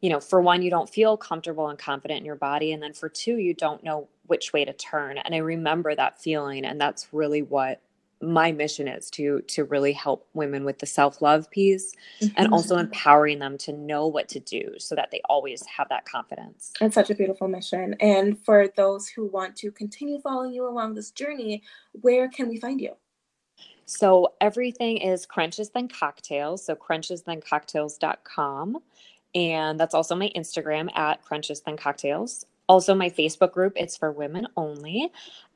you 0.00 0.08
know 0.08 0.20
for 0.20 0.40
one 0.40 0.62
you 0.62 0.70
don't 0.70 0.88
feel 0.88 1.16
comfortable 1.16 1.68
and 1.68 1.78
confident 1.78 2.20
in 2.20 2.24
your 2.24 2.36
body 2.36 2.72
and 2.72 2.82
then 2.82 2.92
for 2.92 3.08
two 3.08 3.36
you 3.36 3.52
don't 3.52 3.84
know 3.84 4.08
which 4.26 4.52
way 4.52 4.64
to 4.64 4.72
turn 4.72 5.18
and 5.18 5.34
i 5.34 5.38
remember 5.38 5.94
that 5.94 6.20
feeling 6.20 6.64
and 6.64 6.80
that's 6.80 7.08
really 7.12 7.42
what 7.42 7.80
my 8.22 8.50
mission 8.50 8.88
is 8.88 9.10
to 9.10 9.40
to 9.42 9.64
really 9.64 9.92
help 9.92 10.26
women 10.32 10.64
with 10.64 10.78
the 10.78 10.86
self-love 10.86 11.50
piece 11.50 11.92
mm-hmm. 12.20 12.32
and 12.36 12.52
also 12.52 12.78
empowering 12.78 13.38
them 13.38 13.58
to 13.58 13.72
know 13.72 14.06
what 14.06 14.28
to 14.28 14.40
do 14.40 14.74
so 14.78 14.94
that 14.94 15.10
they 15.10 15.20
always 15.28 15.64
have 15.66 15.88
that 15.90 16.06
confidence. 16.06 16.72
It's 16.80 16.94
such 16.94 17.10
a 17.10 17.14
beautiful 17.14 17.48
mission. 17.48 17.94
And 18.00 18.42
for 18.44 18.68
those 18.76 19.08
who 19.08 19.26
want 19.26 19.56
to 19.56 19.70
continue 19.70 20.20
following 20.20 20.54
you 20.54 20.66
along 20.66 20.94
this 20.94 21.10
journey, 21.10 21.62
where 21.92 22.28
can 22.28 22.48
we 22.48 22.58
find 22.58 22.80
you? 22.80 22.92
So 23.84 24.32
everything 24.40 24.96
is 24.96 25.26
crunches 25.26 25.70
then 25.70 25.88
cocktails. 25.88 26.64
So 26.64 26.74
crunchesthencocktails.com. 26.74 28.78
And 29.34 29.78
that's 29.78 29.94
also 29.94 30.14
my 30.14 30.32
Instagram 30.34 30.88
at 30.96 31.22
crunches 31.22 31.60
then 31.60 31.76
cocktails 31.76 32.46
also 32.68 32.94
my 32.94 33.10
facebook 33.10 33.52
group 33.52 33.74
it's 33.76 33.96
for 33.96 34.12
women 34.12 34.46
only. 34.56 35.10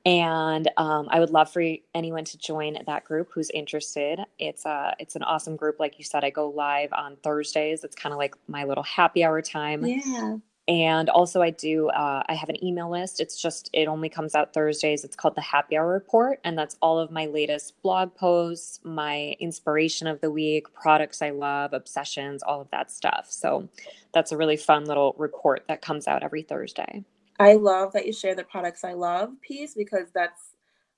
And 0.07 0.71
um, 0.79 1.09
i 1.11 1.21
would 1.21 1.31
love 1.31 1.53
for 1.53 1.63
anyone 1.95 2.25
to 2.25 2.39
join 2.39 2.79
that 2.87 3.05
group 3.05 3.31
who's 3.33 3.51
interested. 3.51 4.21
It's 4.39 4.65
a 4.67 4.71
uh, 4.71 4.95
it's 4.99 5.17
an 5.17 5.23
awesome 5.25 5.57
group. 5.57 5.81
Like 5.81 5.99
you 5.99 6.05
said 6.05 6.25
i 6.25 6.31
go 6.31 6.51
live 6.51 6.93
on 6.93 7.17
thursdays. 7.17 7.85
It's 7.85 7.97
kind 7.97 8.13
of 8.13 8.19
like 8.19 8.35
my 8.49 8.65
little 8.65 8.85
happy 8.85 9.25
hour 9.25 9.43
time. 9.43 9.85
Yeah 9.85 10.37
and 10.71 11.11
also 11.11 11.43
i 11.43 11.51
do 11.51 11.91
uh, 11.91 12.25
i 12.31 12.35
have 12.35 12.51
an 12.51 12.65
email 12.65 12.91
list. 12.91 13.21
It's 13.21 13.43
just 13.43 13.71
it 13.75 13.89
only 13.89 14.11
comes 14.11 14.37
out 14.37 14.55
thursdays. 14.55 15.05
It's 15.05 15.17
called 15.17 15.37
the 15.37 15.43
happy 15.43 15.79
hour 15.79 15.89
report 15.93 16.41
and 16.45 16.59
that's 16.59 16.79
all 16.83 17.01
of 17.01 17.13
my 17.13 17.27
latest 17.27 17.83
blog 17.83 18.15
posts 18.17 18.81
my 18.85 19.37
inspiration 19.41 20.09
of 20.09 20.23
the 20.23 20.33
week 20.33 20.75
products 20.75 21.23
i 21.23 21.31
love 21.33 21.75
obsessions 21.75 22.43
all 22.45 22.63
of 22.63 22.71
that 22.73 22.93
stuff. 22.93 23.29
So 23.31 23.69
that's 24.15 24.33
a 24.33 24.39
really 24.39 24.59
fun 24.59 24.87
little 24.87 25.17
report 25.19 25.65
that 25.69 25.83
comes 25.83 26.09
out 26.09 26.25
every 26.25 26.43
thursday. 26.45 27.05
I 27.39 27.55
love 27.55 27.93
that 27.95 28.07
you 28.07 28.15
share 28.15 28.37
the 28.37 28.45
products 28.45 28.85
i 28.85 28.95
love 28.95 29.31
piece 29.43 29.75
because 29.75 30.11
that's 30.15 30.43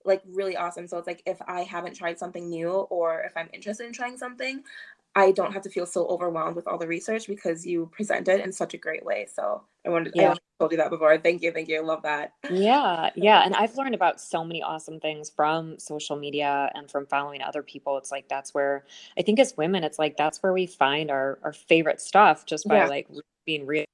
like 0.06 0.22
really 0.26 0.56
awesome. 0.56 0.88
So 0.88 0.98
it's 0.98 1.08
like 1.08 1.22
if 1.26 1.38
i 1.48 1.62
haven't 1.62 1.96
tried 1.96 2.18
something 2.18 2.48
new 2.50 2.70
or 2.70 3.22
if 3.22 3.32
i'm 3.36 3.50
interested 3.54 3.86
in 3.86 3.94
trying 3.94 4.18
something 4.18 4.62
I 5.14 5.30
don't 5.32 5.52
have 5.52 5.62
to 5.62 5.70
feel 5.70 5.84
so 5.84 6.06
overwhelmed 6.06 6.56
with 6.56 6.66
all 6.66 6.78
the 6.78 6.86
research 6.86 7.26
because 7.26 7.66
you 7.66 7.90
present 7.92 8.28
it 8.28 8.44
in 8.44 8.52
such 8.52 8.72
a 8.72 8.78
great 8.78 9.04
way. 9.04 9.26
So 9.32 9.62
I 9.86 9.90
wanted 9.90 10.12
yeah. 10.14 10.32
I 10.32 10.36
told 10.58 10.72
you 10.72 10.78
that 10.78 10.90
before. 10.90 11.18
Thank 11.18 11.42
you, 11.42 11.52
thank 11.52 11.68
you. 11.68 11.78
I 11.78 11.82
love 11.82 12.02
that. 12.02 12.32
Yeah, 12.50 13.10
yeah. 13.16 13.44
And 13.44 13.54
I've 13.54 13.76
learned 13.76 13.94
about 13.94 14.20
so 14.20 14.42
many 14.42 14.62
awesome 14.62 15.00
things 15.00 15.28
from 15.28 15.78
social 15.78 16.16
media 16.16 16.70
and 16.74 16.90
from 16.90 17.06
following 17.06 17.42
other 17.42 17.62
people. 17.62 17.98
It's 17.98 18.10
like 18.10 18.28
that's 18.28 18.54
where 18.54 18.86
I 19.18 19.22
think 19.22 19.38
as 19.38 19.54
women, 19.56 19.84
it's 19.84 19.98
like 19.98 20.16
that's 20.16 20.42
where 20.42 20.52
we 20.52 20.66
find 20.66 21.10
our 21.10 21.38
our 21.42 21.52
favorite 21.52 22.00
stuff 22.00 22.46
just 22.46 22.66
by 22.66 22.78
yeah. 22.78 22.86
like 22.86 23.08
being 23.44 23.66
real. 23.66 23.84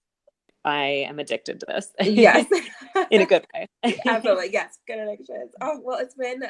I 0.65 1.07
am 1.09 1.19
addicted 1.19 1.61
to 1.61 1.67
this. 1.67 1.93
Yes. 2.01 2.47
in 3.11 3.23
a 3.23 3.27
good 3.27 3.47
way. 3.55 3.67
Absolutely. 4.07 4.51
Yes. 4.53 4.79
Good 4.87 4.99
addictions. 4.99 5.53
Oh, 5.61 5.81
well, 5.83 5.99
it's 5.99 6.15
been 6.15 6.43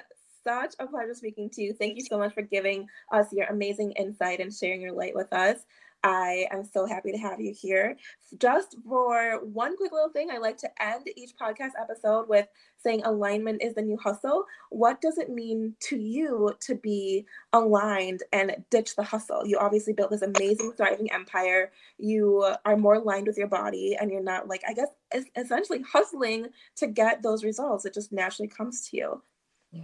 such 0.49 0.75
a 0.79 0.87
pleasure 0.87 1.15
speaking 1.15 1.51
to 1.51 1.63
you. 1.63 1.75
Thank 1.75 1.97
you 1.97 2.05
so 2.05 2.17
much 2.17 2.33
for 2.33 2.43
giving 2.43 2.89
us 3.13 3.33
your 3.33 3.47
amazing 3.47 3.93
insight 3.93 4.41
and 4.41 4.53
sharing 4.53 4.81
your 4.81 4.93
light 4.93 5.15
with 5.15 5.33
us. 5.33 5.59
I 6.05 6.47
am 6.53 6.65
so 6.65 6.87
happy 6.87 7.11
to 7.11 7.19
have 7.19 7.41
you 7.41 7.53
here. 7.53 7.97
Just 8.39 8.77
for 8.89 9.41
one 9.45 9.77
quick 9.77 9.91
little 9.91 10.11
thing, 10.11 10.31
I 10.31 10.39
like 10.39 10.57
to 10.59 10.71
end 10.81 11.09
each 11.17 11.33
podcast 11.37 11.73
episode 11.79 12.29
with 12.29 12.47
saying 12.77 13.03
alignment 13.05 13.63
is 13.63 13.75
the 13.75 13.83
new 13.83 13.97
hustle. 13.97 14.45
What 14.71 15.01
does 15.01 15.19
it 15.19 15.29
mean 15.29 15.75
to 15.89 15.97
you 15.99 16.55
to 16.61 16.77
be 16.77 17.27
aligned 17.53 18.23
and 18.33 18.57
ditch 18.71 18.95
the 18.95 19.03
hustle? 19.03 19.45
You 19.45 19.59
obviously 19.59 19.93
built 19.93 20.13
this 20.13 20.23
amazing, 20.23 20.73
thriving 20.77 21.11
empire. 21.13 21.73
You 21.99 22.55
are 22.65 22.77
more 22.77 22.95
aligned 22.95 23.27
with 23.27 23.37
your 23.37 23.49
body, 23.49 23.97
and 24.01 24.11
you're 24.11 24.23
not 24.23 24.47
like, 24.47 24.63
I 24.69 24.75
guess, 24.75 24.89
essentially 25.37 25.83
hustling 25.83 26.47
to 26.77 26.87
get 26.87 27.23
those 27.23 27.43
results. 27.43 27.85
It 27.85 27.95
just 27.95 28.13
naturally 28.13 28.49
comes 28.49 28.89
to 28.89 28.97
you. 28.97 29.23
Yeah. 29.73 29.83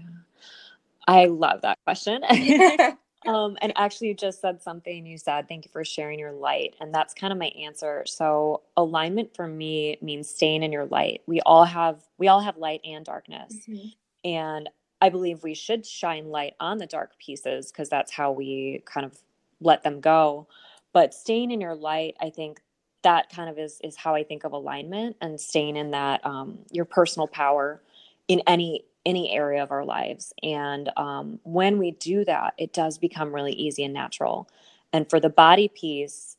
I 1.07 1.27
love 1.27 1.63
that 1.63 1.79
question. 1.85 2.23
um, 3.27 3.57
and 3.61 3.73
actually, 3.77 4.09
you 4.09 4.15
just 4.15 4.41
said 4.41 4.63
something. 4.63 5.07
You 5.07 5.19
said, 5.19 5.49
Thank 5.49 5.65
you 5.65 5.71
for 5.71 5.85
sharing 5.85 6.19
your 6.19 6.33
light. 6.33 6.75
And 6.81 6.95
that's 6.95 7.15
kind 7.15 7.33
of 7.33 7.39
my 7.39 7.53
answer. 7.59 8.05
So, 8.07 8.63
alignment 8.77 9.35
for 9.35 9.47
me 9.47 9.99
means 10.01 10.29
staying 10.29 10.63
in 10.63 10.73
your 10.73 10.87
light. 10.87 11.23
We 11.27 11.41
all 11.43 11.65
have, 11.65 12.03
we 12.19 12.29
all 12.29 12.41
have 12.41 12.57
light 12.57 12.81
and 12.85 13.05
darkness. 13.05 13.55
Mm-hmm. 13.69 13.89
And 14.29 14.71
I 15.01 15.11
believe 15.11 15.43
we 15.43 15.55
should 15.55 15.85
shine 15.85 16.31
light 16.31 16.55
on 16.61 16.79
the 16.79 16.87
dark 16.87 17.19
pieces 17.19 17.71
because 17.71 17.89
that's 17.89 18.11
how 18.11 18.33
we 18.33 18.83
kind 18.87 19.05
of 19.05 19.19
let 19.61 19.83
them 19.83 20.01
go. 20.01 20.49
But 20.93 21.13
staying 21.13 21.51
in 21.51 21.61
your 21.61 21.75
light, 21.75 22.17
I 22.21 22.31
think 22.31 22.61
that 23.03 23.29
kind 23.29 23.51
of 23.51 23.59
is 23.59 23.81
is 23.85 23.97
how 23.97 24.15
I 24.15 24.25
think 24.25 24.45
of 24.45 24.53
alignment 24.53 25.17
and 25.21 25.39
staying 25.39 25.77
in 25.77 25.91
that 25.91 26.25
um, 26.25 26.59
your 26.71 26.87
personal 26.87 27.29
power 27.29 27.83
in 28.29 28.41
any 28.47 28.85
any 29.07 29.31
area 29.35 29.63
of 29.63 29.71
our 29.71 29.85
lives. 29.85 30.33
And 30.43 30.91
um, 30.97 31.41
when 31.45 31.79
we 31.79 31.93
do 31.93 32.25
that, 32.25 32.55
it 32.59 32.73
does 32.73 32.99
become 32.99 33.35
really 33.35 33.53
easy 33.53 33.85
and 33.85 33.95
natural. 33.95 34.49
And 34.93 35.09
for 35.09 35.21
the 35.21 35.31
body 35.31 35.69
piece, 35.69 36.37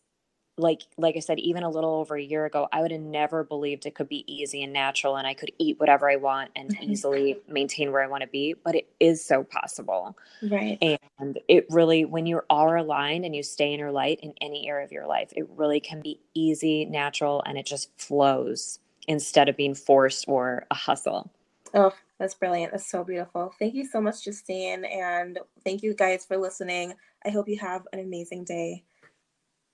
like 0.57 0.83
like 0.97 1.17
I 1.17 1.19
said, 1.19 1.39
even 1.39 1.63
a 1.63 1.69
little 1.69 1.95
over 1.95 2.15
a 2.15 2.21
year 2.21 2.45
ago, 2.45 2.67
I 2.71 2.81
would 2.81 2.91
have 2.91 3.01
never 3.01 3.43
believed 3.43 3.85
it 3.85 3.95
could 3.95 4.07
be 4.07 4.23
easy 4.31 4.63
and 4.63 4.71
natural, 4.71 5.17
and 5.17 5.27
I 5.27 5.33
could 5.33 5.51
eat 5.57 5.79
whatever 5.79 6.09
I 6.09 6.15
want 6.15 6.51
and 6.55 6.75
easily 6.81 7.37
maintain 7.47 7.91
where 7.91 8.01
I 8.01 8.07
want 8.07 8.21
to 8.21 8.27
be. 8.27 8.55
But 8.63 8.75
it 8.75 8.87
is 8.99 9.23
so 9.23 9.43
possible, 9.43 10.17
right? 10.41 10.99
And 11.19 11.39
it 11.47 11.65
really, 11.69 12.05
when 12.05 12.25
you 12.25 12.41
are 12.49 12.77
aligned 12.77 13.25
and 13.25 13.35
you 13.35 13.43
stay 13.43 13.73
in 13.73 13.79
your 13.79 13.91
light 13.91 14.19
in 14.21 14.33
any 14.41 14.67
area 14.67 14.85
of 14.85 14.91
your 14.91 15.07
life, 15.07 15.33
it 15.35 15.47
really 15.55 15.79
can 15.79 16.01
be 16.01 16.19
easy, 16.33 16.85
natural, 16.85 17.43
and 17.45 17.57
it 17.57 17.65
just 17.65 17.89
flows 17.99 18.79
instead 19.07 19.49
of 19.49 19.57
being 19.57 19.75
forced 19.75 20.25
or 20.27 20.65
a 20.71 20.75
hustle. 20.75 21.31
Oh, 21.73 21.93
that's 22.19 22.33
brilliant. 22.33 22.71
That's 22.71 22.89
so 22.89 23.03
beautiful. 23.03 23.53
Thank 23.59 23.73
you 23.75 23.85
so 23.85 23.99
much, 23.99 24.23
Justine. 24.23 24.85
And 24.85 25.39
thank 25.63 25.83
you 25.83 25.93
guys 25.93 26.25
for 26.25 26.37
listening. 26.37 26.93
I 27.25 27.29
hope 27.29 27.47
you 27.49 27.59
have 27.59 27.83
an 27.91 27.99
amazing 27.99 28.45
day. 28.45 28.83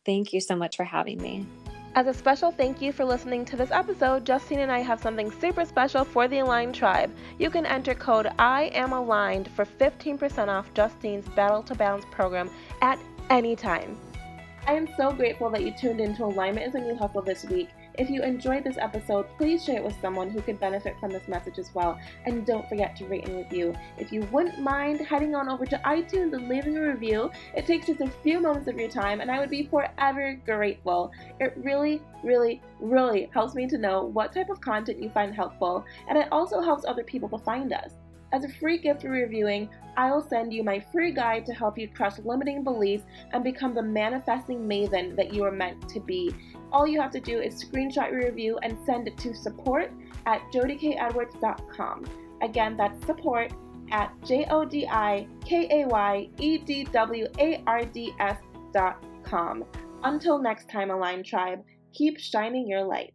Thank 0.05 0.33
you 0.33 0.41
so 0.41 0.55
much 0.55 0.77
for 0.77 0.83
having 0.83 1.21
me. 1.21 1.45
As 1.93 2.07
a 2.07 2.13
special 2.13 2.51
thank 2.51 2.81
you 2.81 2.93
for 2.93 3.03
listening 3.03 3.43
to 3.45 3.57
this 3.57 3.69
episode, 3.69 4.25
Justine 4.25 4.59
and 4.59 4.71
I 4.71 4.79
have 4.79 5.01
something 5.01 5.29
super 5.29 5.65
special 5.65 6.05
for 6.05 6.25
the 6.27 6.39
Aligned 6.39 6.73
Tribe. 6.73 7.13
You 7.37 7.49
can 7.49 7.65
enter 7.65 7.93
code 7.93 8.27
I 8.39 8.71
am 8.73 8.93
aligned 8.93 9.49
for 9.49 9.65
15% 9.65 10.47
off 10.47 10.73
Justine's 10.73 11.27
Battle 11.35 11.61
to 11.63 11.75
Balance 11.75 12.05
program 12.09 12.49
at 12.81 12.97
any 13.29 13.57
time. 13.57 13.97
I 14.65 14.73
am 14.73 14.87
so 14.95 15.11
grateful 15.11 15.49
that 15.49 15.63
you 15.63 15.73
tuned 15.77 15.99
into 15.99 16.23
Alignment 16.23 16.65
is 16.65 16.75
a 16.75 16.79
New 16.79 16.95
Hustle 16.95 17.23
this 17.23 17.43
week. 17.45 17.67
If 17.95 18.09
you 18.09 18.23
enjoyed 18.23 18.63
this 18.63 18.77
episode, 18.77 19.27
please 19.37 19.63
share 19.63 19.77
it 19.77 19.83
with 19.83 19.99
someone 19.99 20.29
who 20.29 20.41
could 20.41 20.59
benefit 20.59 20.99
from 20.99 21.11
this 21.11 21.27
message 21.27 21.59
as 21.59 21.73
well. 21.75 21.99
And 22.25 22.45
don't 22.45 22.67
forget 22.69 22.95
to 22.97 23.05
rate 23.05 23.27
and 23.27 23.37
review. 23.37 23.75
If 23.97 24.11
you 24.11 24.21
wouldn't 24.31 24.59
mind 24.59 25.01
heading 25.01 25.35
on 25.35 25.49
over 25.49 25.65
to 25.65 25.81
iTunes 25.85 26.33
and 26.33 26.47
leaving 26.47 26.77
a 26.77 26.81
review, 26.81 27.31
it 27.55 27.65
takes 27.65 27.87
just 27.87 28.01
a 28.01 28.09
few 28.23 28.39
moments 28.39 28.67
of 28.67 28.77
your 28.77 28.89
time, 28.89 29.21
and 29.21 29.29
I 29.29 29.39
would 29.39 29.49
be 29.49 29.63
forever 29.63 30.39
grateful. 30.45 31.11
It 31.39 31.53
really, 31.57 32.01
really, 32.23 32.61
really 32.79 33.29
helps 33.33 33.55
me 33.55 33.67
to 33.67 33.77
know 33.77 34.03
what 34.03 34.33
type 34.33 34.49
of 34.49 34.61
content 34.61 35.01
you 35.01 35.09
find 35.09 35.35
helpful, 35.35 35.85
and 36.07 36.17
it 36.17 36.27
also 36.31 36.61
helps 36.61 36.85
other 36.85 37.03
people 37.03 37.29
to 37.29 37.37
find 37.39 37.73
us. 37.73 37.91
As 38.33 38.45
a 38.45 38.49
free 38.49 38.77
gift 38.77 39.01
for 39.01 39.09
reviewing, 39.09 39.69
I 39.97 40.09
will 40.09 40.21
send 40.21 40.53
you 40.53 40.63
my 40.63 40.79
free 40.79 41.11
guide 41.11 41.45
to 41.47 41.53
help 41.53 41.77
you 41.77 41.89
crush 41.89 42.17
limiting 42.19 42.63
beliefs 42.63 43.03
and 43.33 43.43
become 43.43 43.75
the 43.75 43.83
manifesting 43.83 44.59
maven 44.59 45.17
that 45.17 45.33
you 45.33 45.43
are 45.43 45.51
meant 45.51 45.89
to 45.89 45.99
be. 45.99 46.33
All 46.71 46.87
you 46.87 47.01
have 47.01 47.11
to 47.11 47.19
do 47.19 47.39
is 47.39 47.63
screenshot 47.63 48.11
your 48.11 48.25
review 48.25 48.57
and 48.63 48.77
send 48.85 49.07
it 49.07 49.17
to 49.19 49.33
support 49.33 49.91
at 50.25 50.41
jodikayedwards.com. 50.53 52.05
Again, 52.41 52.77
that's 52.77 53.05
support 53.05 53.51
at 53.91 54.13
J 54.25 54.47
O 54.49 54.65
D 54.65 54.87
I 54.89 55.27
K 55.45 55.67
A 55.81 55.87
Y 55.87 56.29
E 56.39 56.57
D 56.57 56.85
W 56.85 57.27
A 57.39 57.63
R 57.67 57.83
D 57.85 58.13
S 58.19 58.37
dot 58.73 59.03
com. 59.23 59.65
Until 60.03 60.39
next 60.39 60.69
time, 60.69 60.89
Align 60.89 61.23
Tribe, 61.23 61.63
keep 61.93 62.17
shining 62.19 62.67
your 62.67 62.83
light. 62.83 63.13